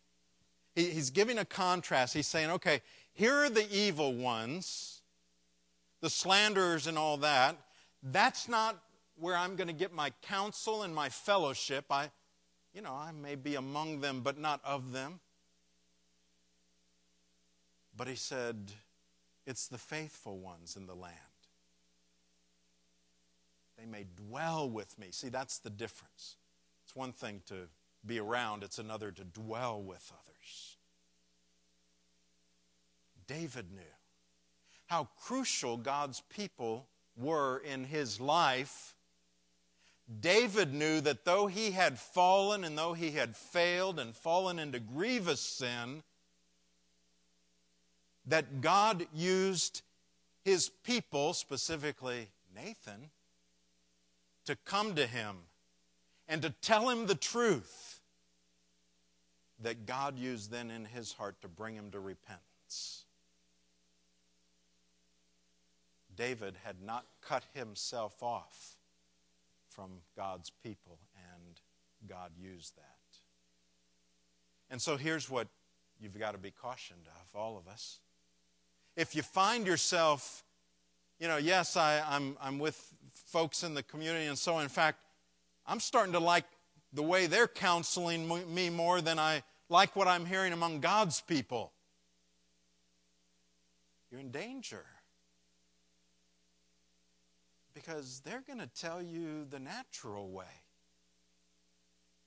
he's 0.74 1.10
giving 1.10 1.38
a 1.38 1.44
contrast. 1.44 2.14
He's 2.14 2.26
saying, 2.26 2.50
okay, 2.50 2.82
here 3.12 3.34
are 3.34 3.50
the 3.50 3.66
evil 3.70 4.12
ones, 4.12 4.99
the 6.00 6.10
slanderers 6.10 6.86
and 6.86 6.98
all 6.98 7.16
that. 7.18 7.56
That's 8.02 8.48
not 8.48 8.80
where 9.16 9.36
I'm 9.36 9.56
going 9.56 9.68
to 9.68 9.74
get 9.74 9.92
my 9.92 10.10
counsel 10.22 10.82
and 10.82 10.94
my 10.94 11.08
fellowship. 11.08 11.86
I, 11.90 12.10
you 12.72 12.80
know, 12.80 12.94
I 12.94 13.12
may 13.12 13.34
be 13.34 13.54
among 13.54 14.00
them, 14.00 14.20
but 14.22 14.38
not 14.38 14.60
of 14.64 14.92
them. 14.92 15.20
But 17.96 18.08
he 18.08 18.14
said, 18.14 18.72
it's 19.46 19.68
the 19.68 19.78
faithful 19.78 20.38
ones 20.38 20.76
in 20.76 20.86
the 20.86 20.94
land. 20.94 21.16
They 23.78 23.84
may 23.86 24.06
dwell 24.28 24.68
with 24.68 24.98
me. 24.98 25.08
See, 25.10 25.28
that's 25.28 25.58
the 25.58 25.70
difference. 25.70 26.36
It's 26.84 26.96
one 26.96 27.12
thing 27.12 27.42
to 27.46 27.68
be 28.06 28.18
around, 28.18 28.62
it's 28.62 28.78
another 28.78 29.10
to 29.10 29.24
dwell 29.24 29.82
with 29.82 30.10
others. 30.18 30.76
David 33.26 33.70
knew 33.70 33.82
how 34.90 35.06
crucial 35.20 35.76
God's 35.76 36.20
people 36.36 36.84
were 37.16 37.58
in 37.58 37.84
his 37.84 38.20
life. 38.20 38.96
David 40.20 40.74
knew 40.74 41.00
that 41.00 41.24
though 41.24 41.46
he 41.46 41.70
had 41.70 41.96
fallen 41.96 42.64
and 42.64 42.76
though 42.76 42.92
he 42.92 43.12
had 43.12 43.36
failed 43.36 44.00
and 44.00 44.16
fallen 44.16 44.58
into 44.58 44.80
grievous 44.80 45.40
sin, 45.40 46.02
that 48.26 48.60
God 48.60 49.06
used 49.14 49.82
his 50.44 50.68
people, 50.82 51.34
specifically 51.34 52.26
Nathan, 52.52 53.10
to 54.46 54.56
come 54.56 54.96
to 54.96 55.06
him 55.06 55.36
and 56.28 56.42
to 56.42 56.50
tell 56.50 56.88
him 56.88 57.06
the 57.06 57.14
truth 57.14 58.00
that 59.62 59.86
God 59.86 60.18
used 60.18 60.50
then 60.50 60.68
in 60.68 60.84
his 60.84 61.12
heart 61.12 61.40
to 61.42 61.48
bring 61.48 61.76
him 61.76 61.92
to 61.92 62.00
repentance. 62.00 62.99
David 66.16 66.54
had 66.64 66.82
not 66.82 67.06
cut 67.20 67.44
himself 67.54 68.22
off 68.22 68.76
from 69.68 69.90
God's 70.16 70.50
people, 70.50 70.98
and 71.14 71.60
God 72.08 72.32
used 72.38 72.76
that. 72.76 72.84
And 74.70 74.80
so 74.80 74.96
here's 74.96 75.28
what 75.28 75.48
you've 76.00 76.18
got 76.18 76.32
to 76.32 76.38
be 76.38 76.50
cautioned 76.50 77.06
of, 77.06 77.38
all 77.38 77.58
of 77.58 77.68
us. 77.68 78.00
If 78.96 79.14
you 79.14 79.22
find 79.22 79.66
yourself, 79.66 80.44
you 81.18 81.28
know, 81.28 81.36
yes, 81.36 81.76
I, 81.76 82.02
I'm, 82.08 82.36
I'm 82.40 82.58
with 82.58 82.94
folks 83.12 83.62
in 83.62 83.74
the 83.74 83.82
community, 83.82 84.26
and 84.26 84.38
so 84.38 84.58
in 84.58 84.68
fact, 84.68 84.98
I'm 85.66 85.80
starting 85.80 86.12
to 86.14 86.20
like 86.20 86.44
the 86.92 87.02
way 87.02 87.26
they're 87.26 87.48
counseling 87.48 88.28
me 88.52 88.70
more 88.70 89.00
than 89.00 89.18
I 89.18 89.42
like 89.68 89.94
what 89.94 90.08
I'm 90.08 90.26
hearing 90.26 90.52
among 90.52 90.80
God's 90.80 91.20
people. 91.20 91.72
You're 94.10 94.20
in 94.20 94.30
danger. 94.30 94.84
Because 97.74 98.20
they're 98.24 98.42
going 98.46 98.58
to 98.58 98.66
tell 98.66 99.02
you 99.02 99.44
the 99.48 99.58
natural 99.58 100.30
way. 100.30 100.44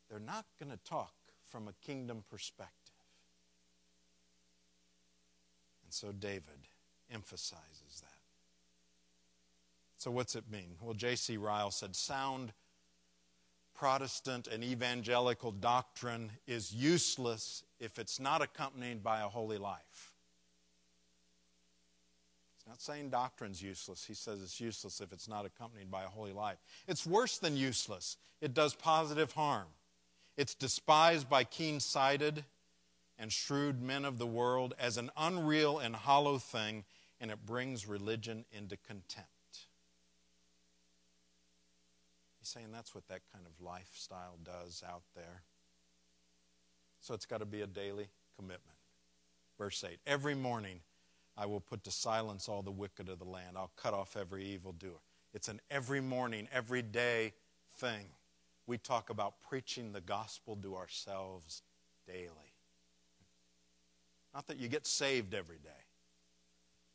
They're 0.09 0.19
not 0.19 0.45
going 0.59 0.71
to 0.71 0.79
talk 0.83 1.13
from 1.45 1.67
a 1.67 1.73
kingdom 1.85 2.23
perspective. 2.29 2.93
And 5.83 5.93
so 5.93 6.11
David 6.11 6.67
emphasizes 7.11 8.01
that. 8.01 8.07
So, 9.97 10.11
what's 10.11 10.35
it 10.35 10.43
mean? 10.51 10.75
Well, 10.81 10.93
J.C. 10.93 11.37
Ryle 11.37 11.71
said 11.71 11.95
sound 11.95 12.53
Protestant 13.73 14.47
and 14.47 14.63
evangelical 14.63 15.51
doctrine 15.51 16.31
is 16.47 16.73
useless 16.73 17.63
if 17.79 17.99
it's 17.99 18.19
not 18.19 18.41
accompanied 18.41 19.03
by 19.03 19.21
a 19.21 19.27
holy 19.27 19.57
life. 19.57 20.12
He's 22.63 22.71
not 22.71 22.81
saying 22.81 23.09
doctrine's 23.09 23.61
useless. 23.61 24.05
He 24.05 24.13
says 24.13 24.41
it's 24.41 24.61
useless 24.61 25.01
if 25.01 25.11
it's 25.11 25.27
not 25.27 25.45
accompanied 25.45 25.91
by 25.91 26.03
a 26.03 26.07
holy 26.07 26.31
life. 26.31 26.57
It's 26.87 27.05
worse 27.05 27.37
than 27.37 27.57
useless, 27.57 28.17
it 28.41 28.53
does 28.53 28.73
positive 28.73 29.33
harm. 29.33 29.67
It's 30.37 30.55
despised 30.55 31.29
by 31.29 31.43
keen 31.43 31.79
sighted 31.79 32.43
and 33.19 33.31
shrewd 33.31 33.81
men 33.81 34.05
of 34.05 34.17
the 34.17 34.25
world 34.25 34.73
as 34.79 34.97
an 34.97 35.11
unreal 35.15 35.77
and 35.77 35.95
hollow 35.95 36.39
thing, 36.39 36.85
and 37.21 37.29
it 37.29 37.45
brings 37.45 37.87
religion 37.87 38.45
into 38.51 38.75
contempt. 38.77 39.29
He's 42.39 42.47
saying 42.49 42.67
that's 42.73 42.95
what 42.95 43.07
that 43.09 43.21
kind 43.31 43.45
of 43.45 43.65
lifestyle 43.65 44.37
does 44.43 44.83
out 44.89 45.03
there. 45.15 45.43
So 47.01 47.13
it's 47.13 47.25
got 47.25 47.39
to 47.39 47.45
be 47.45 47.61
a 47.61 47.67
daily 47.67 48.07
commitment. 48.35 48.77
Verse 49.57 49.83
8 49.83 49.99
Every 50.07 50.35
morning 50.35 50.79
I 51.37 51.45
will 51.45 51.59
put 51.59 51.83
to 51.85 51.91
silence 51.91 52.47
all 52.47 52.61
the 52.61 52.71
wicked 52.71 53.09
of 53.09 53.19
the 53.19 53.25
land, 53.25 53.57
I'll 53.57 53.71
cut 53.75 53.93
off 53.93 54.15
every 54.15 54.45
evildoer. 54.45 54.99
It's 55.33 55.47
an 55.47 55.59
every 55.71 56.01
morning, 56.01 56.47
every 56.51 56.81
day 56.81 57.33
thing. 57.77 58.05
We 58.67 58.77
talk 58.77 59.09
about 59.09 59.41
preaching 59.41 59.91
the 59.91 60.01
gospel 60.01 60.57
to 60.61 60.75
ourselves 60.75 61.63
daily. 62.07 62.53
Not 64.33 64.47
that 64.47 64.57
you 64.57 64.67
get 64.67 64.87
saved 64.87 65.33
every 65.33 65.57
day, 65.57 65.69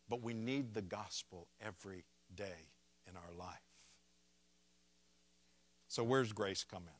but 0.08 0.22
we 0.22 0.34
need 0.34 0.74
the 0.74 0.82
gospel 0.82 1.46
every 1.60 2.04
day 2.34 2.68
in 3.08 3.16
our 3.16 3.36
life. 3.38 3.58
So, 5.88 6.02
where's 6.04 6.32
grace 6.32 6.64
come 6.64 6.82
in? 6.82 6.98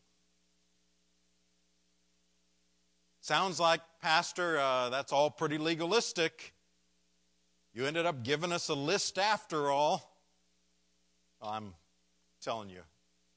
Sounds 3.21 3.61
like, 3.61 3.81
Pastor, 4.01 4.59
uh, 4.59 4.89
that's 4.89 5.13
all 5.13 5.31
pretty 5.31 5.59
legalistic. 5.59 6.55
You 7.75 7.87
ended 7.87 8.07
up 8.07 8.23
giving 8.23 8.53
us 8.53 8.69
a 8.69 8.75
list 8.75 9.19
after 9.19 9.71
all. 9.71 10.17
I'm 11.41 11.75
telling 12.41 12.71
you 12.71 12.83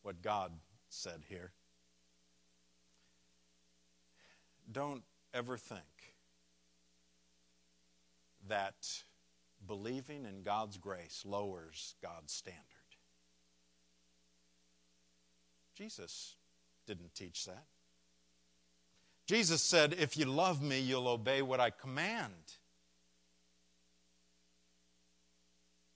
what 0.01 0.21
God 0.21 0.51
said 0.89 1.21
here. 1.27 1.51
Don't 4.71 5.03
ever 5.33 5.57
think 5.57 5.81
that 8.47 9.03
believing 9.67 10.25
in 10.25 10.43
God's 10.43 10.77
grace 10.77 11.23
lowers 11.25 11.95
God's 12.01 12.33
standard. 12.33 12.61
Jesus 15.75 16.35
didn't 16.87 17.13
teach 17.15 17.45
that. 17.45 17.65
Jesus 19.25 19.61
said, 19.61 19.95
If 19.97 20.17
you 20.17 20.25
love 20.25 20.61
me, 20.61 20.79
you'll 20.79 21.07
obey 21.07 21.41
what 21.41 21.59
I 21.59 21.69
command. 21.69 22.33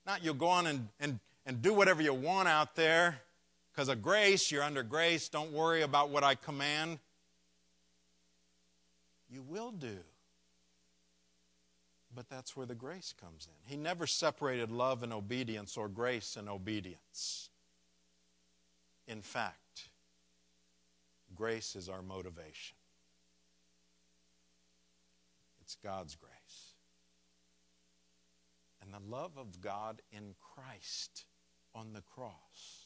Not 0.05 0.23
you'll 0.23 0.35
go 0.35 0.47
on 0.47 0.67
and, 0.67 0.87
and, 0.99 1.19
and 1.45 1.61
do 1.61 1.73
whatever 1.73 2.01
you 2.01 2.13
want 2.13 2.47
out 2.47 2.75
there 2.75 3.19
because 3.71 3.89
of 3.89 4.01
grace. 4.01 4.51
You're 4.51 4.63
under 4.63 4.83
grace. 4.83 5.29
Don't 5.29 5.51
worry 5.51 5.81
about 5.81 6.09
what 6.09 6.23
I 6.23 6.35
command. 6.35 6.99
You 9.29 9.41
will 9.41 9.71
do. 9.71 9.97
But 12.15 12.29
that's 12.29 12.55
where 12.55 12.65
the 12.65 12.75
grace 12.75 13.13
comes 13.19 13.47
in. 13.47 13.69
He 13.69 13.75
never 13.75 14.07
separated 14.07 14.71
love 14.71 15.03
and 15.03 15.11
obedience 15.11 15.75
or 15.75 15.89
grace 15.89 16.37
and 16.37 16.47
obedience. 16.47 17.49
In 19.07 19.21
fact, 19.21 19.89
Grace 21.35 21.75
is 21.75 21.89
our 21.89 22.01
motivation. 22.01 22.77
It's 25.61 25.75
God's 25.83 26.15
grace. 26.15 26.31
The 28.95 29.11
love 29.11 29.37
of 29.37 29.59
God 29.59 30.01
in 30.11 30.35
Christ 30.39 31.25
on 31.73 31.91
the 31.91 32.01
cross 32.01 32.85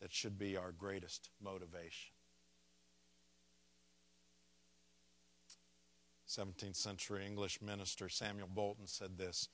that 0.00 0.14
should 0.14 0.38
be 0.38 0.56
our 0.56 0.72
greatest 0.72 1.28
motivation. 1.42 2.12
17th 6.26 6.76
century 6.76 7.26
English 7.26 7.60
minister 7.60 8.08
Samuel 8.08 8.48
Bolton 8.54 8.86
said 8.86 9.18
this 9.18 9.48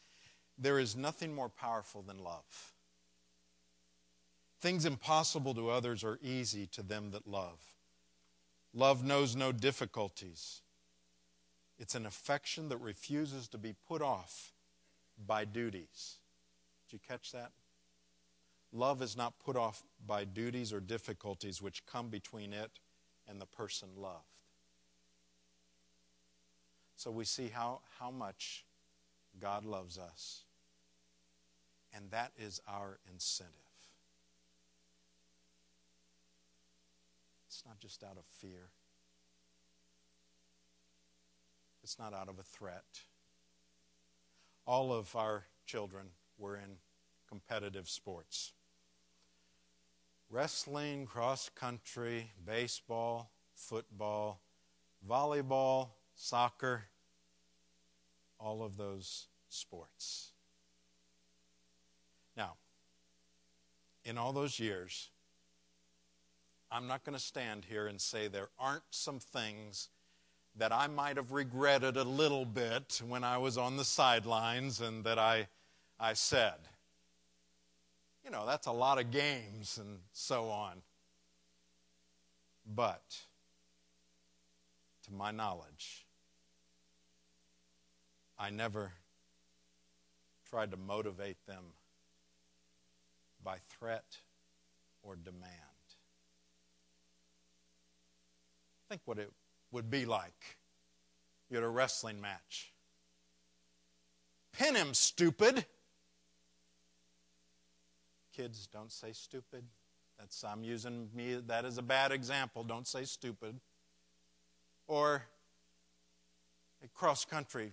There 0.57 0.79
is 0.79 0.95
nothing 0.95 1.35
more 1.35 1.49
powerful 1.49 2.03
than 2.03 2.19
love. 2.19 2.75
Things 4.61 4.85
impossible 4.85 5.55
to 5.55 5.71
others 5.71 6.05
are 6.05 6.21
easy 6.23 6.67
to 6.69 6.83
them 6.83 7.11
that 7.11 7.27
love. 7.27 7.59
Love 8.73 9.03
knows 9.03 9.35
no 9.35 9.51
difficulties. 9.51 10.63
It's 11.85 11.95
an 11.95 12.07
affection 12.07 12.71
that 12.71 12.79
refuses 12.79 13.47
to 13.49 13.59
be 13.59 13.75
put 13.87 14.01
off 14.01 14.55
by 15.27 15.45
duties. 15.45 16.17
Did 16.89 16.95
you 16.95 16.99
catch 17.07 17.31
that? 17.33 17.51
Love 18.73 19.03
is 19.03 19.19
not 19.19 19.39
put 19.39 19.55
off 19.55 19.83
by 20.07 20.25
duties 20.25 20.73
or 20.73 20.81
difficulties 20.81 21.61
which 21.61 21.85
come 21.85 22.09
between 22.09 22.55
it 22.55 22.71
and 23.29 23.39
the 23.39 23.45
person 23.45 23.91
loved. 23.99 24.25
So 26.97 27.11
we 27.11 27.27
see 27.27 27.49
how, 27.49 27.81
how 27.99 28.11
much 28.11 28.65
God 29.39 29.67
loves 29.67 29.99
us. 29.99 30.45
And 31.95 32.11
that 32.13 32.33
is 32.39 32.63
our 32.67 32.99
incentive. 33.13 33.53
It's 37.47 37.63
not 37.67 37.79
just 37.79 38.03
out 38.03 38.17
of 38.17 38.25
fear, 38.25 38.71
it's 41.85 41.99
not 41.99 42.15
out 42.15 42.31
of 42.31 42.39
a 42.39 42.43
threat. 42.43 42.85
All 44.67 44.91
of 44.91 45.15
our 45.15 45.45
children 45.67 46.07
were 46.39 46.57
in 46.57 46.79
competitive 47.29 47.89
sports 47.89 48.53
wrestling, 50.31 51.07
cross 51.07 51.49
country, 51.55 52.33
baseball, 52.45 53.31
football, 53.55 54.41
volleyball, 55.09 55.91
soccer, 56.17 56.85
all 58.41 58.63
of 58.63 58.77
those 58.77 59.29
sports. 59.49 60.33
Now, 62.37 62.55
in 64.05 64.19
all 64.19 64.33
those 64.33 64.59
years, 64.59 65.11
I'm 66.73 66.89
not 66.89 67.05
going 67.05 67.17
to 67.17 67.23
stand 67.23 67.67
here 67.67 67.87
and 67.87 68.01
say 68.01 68.27
there 68.27 68.49
aren't 68.59 68.83
some 68.91 69.21
things 69.21 69.91
that 70.57 70.73
I 70.73 70.87
might 70.87 71.17
have 71.17 71.33
regretted 71.33 71.97
a 71.97 72.05
little 72.05 72.45
bit 72.45 73.03
when 73.07 73.25
I 73.25 73.39
was 73.39 73.59
on 73.59 73.77
the 73.77 73.85
sidelines 73.85 74.81
and 74.81 75.05
that 75.05 75.19
I, 75.19 75.49
I 75.99 76.13
said. 76.13 76.55
You 78.25 78.31
know, 78.31 78.47
that's 78.47 78.67
a 78.67 78.73
lot 78.73 78.99
of 78.99 79.11
games 79.11 79.79
and 79.79 79.99
so 80.13 80.49
on. 80.49 80.81
But, 82.75 83.03
to 85.05 85.13
my 85.13 85.31
knowledge, 85.33 86.07
I 88.39 88.51
never 88.51 88.93
tried 90.49 90.71
to 90.71 90.77
motivate 90.77 91.37
them 91.47 91.65
by 93.43 93.59
threat 93.69 94.17
or 95.03 95.17
demand. 95.17 95.45
Think 98.89 99.03
what 99.05 99.19
it 99.19 99.31
would 99.75 99.91
be 99.91 100.07
like. 100.07 100.57
You 101.51 101.57
had 101.57 101.65
a 101.65 101.69
wrestling 101.69 102.21
match. 102.21 102.73
Pin 104.53 104.77
him, 104.77 104.95
stupid. 104.95 105.67
Kids, 108.35 108.69
don't 108.73 108.93
say 108.93 109.13
stupid. 109.13 109.65
That's 110.19 110.45
I'm 110.45 110.63
using 110.63 111.09
me 111.15 111.41
that 111.49 111.65
as 111.65 111.77
a 111.77 111.83
bad 111.83 112.13
example. 112.13 112.63
Don't 112.63 112.87
say 112.87 113.05
stupid. 113.05 113.59
Or 114.87 115.25
a 116.83 116.89
cross 116.95 117.25
country. 117.25 117.73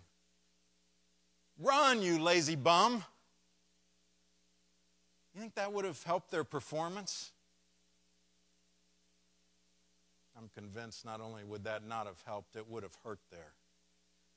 Run, 1.59 2.01
you 2.01 2.19
lazy 2.19 2.55
bum. 2.55 3.03
You 5.35 5.41
think 5.41 5.53
that 5.55 5.71
would 5.71 5.85
have 5.85 6.01
helped 6.03 6.31
their 6.31 6.43
performance? 6.43 7.31
I'm 10.41 10.49
convinced 10.55 11.05
not 11.05 11.21
only 11.21 11.43
would 11.43 11.65
that 11.65 11.87
not 11.87 12.07
have 12.07 12.19
helped, 12.25 12.55
it 12.55 12.67
would 12.67 12.81
have 12.81 12.95
hurt 13.03 13.19
their, 13.29 13.53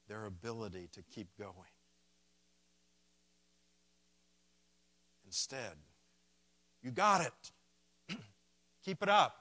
their 0.07 0.27
ability 0.27 0.89
to 0.93 1.03
keep 1.15 1.29
going. 1.39 1.55
Instead, 5.25 5.73
you 6.83 6.91
got 6.91 7.23
it. 7.23 8.17
Keep 8.85 9.03
it 9.03 9.09
up. 9.09 9.37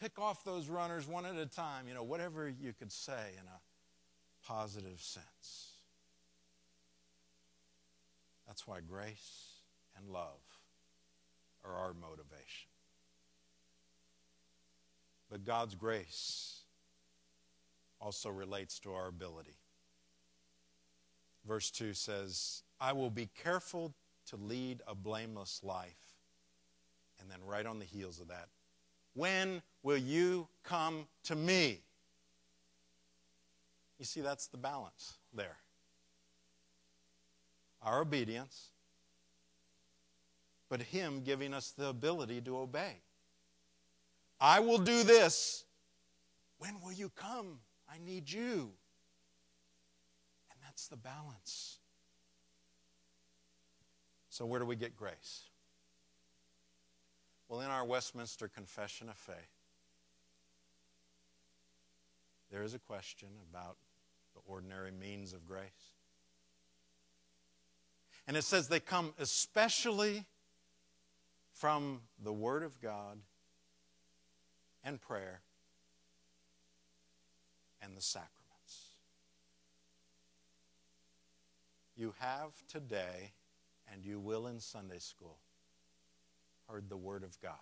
Pick 0.00 0.18
off 0.18 0.42
those 0.44 0.68
runners 0.68 1.06
one 1.06 1.26
at 1.26 1.36
a 1.36 1.46
time, 1.46 1.86
you 1.86 1.94
know, 1.94 2.02
whatever 2.02 2.48
you 2.48 2.72
could 2.72 2.90
say 2.90 3.32
in 3.34 3.46
a 3.46 4.46
positive 4.46 5.00
sense. 5.00 5.72
That's 8.46 8.66
why 8.66 8.80
grace 8.80 9.60
and 9.96 10.08
love 10.10 10.40
are 11.64 11.74
our 11.74 11.92
motivation. 11.92 12.70
But 15.36 15.44
God's 15.44 15.74
grace 15.74 16.62
also 18.00 18.30
relates 18.30 18.78
to 18.78 18.94
our 18.94 19.08
ability. 19.08 19.58
Verse 21.46 21.70
2 21.70 21.92
says, 21.92 22.62
I 22.80 22.94
will 22.94 23.10
be 23.10 23.28
careful 23.42 23.92
to 24.30 24.36
lead 24.36 24.80
a 24.88 24.94
blameless 24.94 25.60
life. 25.62 25.98
And 27.20 27.30
then, 27.30 27.36
right 27.46 27.66
on 27.66 27.78
the 27.78 27.84
heels 27.84 28.18
of 28.18 28.28
that, 28.28 28.48
when 29.12 29.60
will 29.82 29.98
you 29.98 30.48
come 30.64 31.06
to 31.24 31.36
me? 31.36 31.82
You 33.98 34.06
see, 34.06 34.22
that's 34.22 34.46
the 34.46 34.56
balance 34.56 35.18
there. 35.34 35.58
Our 37.82 38.00
obedience, 38.00 38.70
but 40.70 40.80
Him 40.80 41.20
giving 41.22 41.52
us 41.52 41.72
the 41.72 41.88
ability 41.88 42.40
to 42.40 42.56
obey. 42.56 43.02
I 44.40 44.60
will 44.60 44.78
do 44.78 45.02
this. 45.02 45.64
When 46.58 46.80
will 46.82 46.92
you 46.92 47.10
come? 47.10 47.60
I 47.88 47.98
need 48.04 48.30
you. 48.30 48.72
And 50.50 50.60
that's 50.62 50.88
the 50.88 50.96
balance. 50.96 51.78
So, 54.28 54.44
where 54.44 54.60
do 54.60 54.66
we 54.66 54.76
get 54.76 54.96
grace? 54.96 55.44
Well, 57.48 57.60
in 57.60 57.68
our 57.68 57.84
Westminster 57.84 58.48
Confession 58.48 59.08
of 59.08 59.16
Faith, 59.16 59.36
there 62.50 62.62
is 62.62 62.74
a 62.74 62.78
question 62.78 63.28
about 63.50 63.76
the 64.34 64.40
ordinary 64.46 64.90
means 64.90 65.32
of 65.32 65.46
grace. 65.46 65.94
And 68.26 68.36
it 68.36 68.42
says 68.42 68.68
they 68.68 68.80
come 68.80 69.14
especially 69.18 70.24
from 71.52 72.00
the 72.22 72.32
Word 72.32 72.62
of 72.62 72.80
God 72.80 73.18
and 74.86 75.00
prayer 75.00 75.40
and 77.82 77.96
the 77.96 78.00
sacraments. 78.00 78.92
You 81.96 82.14
have 82.20 82.52
today 82.68 83.32
and 83.92 84.04
you 84.04 84.20
will 84.20 84.46
in 84.46 84.60
Sunday 84.60 84.98
school, 84.98 85.38
heard 86.70 86.88
the 86.88 86.96
Word 86.96 87.24
of 87.24 87.38
God 87.40 87.54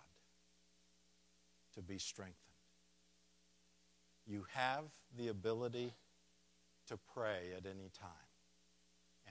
to 1.73 1.81
be 1.81 1.97
strengthened. 1.97 2.35
You 4.27 4.45
have 4.53 4.83
the 5.17 5.29
ability 5.29 5.93
to 6.87 6.97
pray 7.13 7.53
at 7.57 7.65
any 7.65 7.89
time 7.99 8.09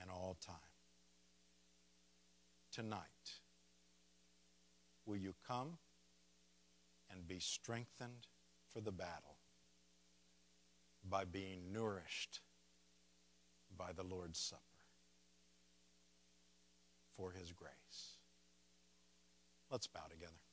and 0.01 0.09
all 0.11 0.35
time. 0.45 0.55
Tonight, 2.73 2.99
will 5.05 5.15
you 5.15 5.33
come 5.47 5.77
and 7.15 7.27
be 7.27 7.39
strengthened 7.39 8.27
for 8.71 8.81
the 8.81 8.91
battle 8.91 9.37
by 11.09 11.23
being 11.23 11.71
nourished 11.71 12.41
by 13.75 13.93
the 13.93 14.03
Lord's 14.03 14.37
Supper? 14.37 14.61
for 17.15 17.31
his 17.31 17.51
grace. 17.51 18.17
Let's 19.71 19.87
bow 19.87 20.01
together. 20.09 20.44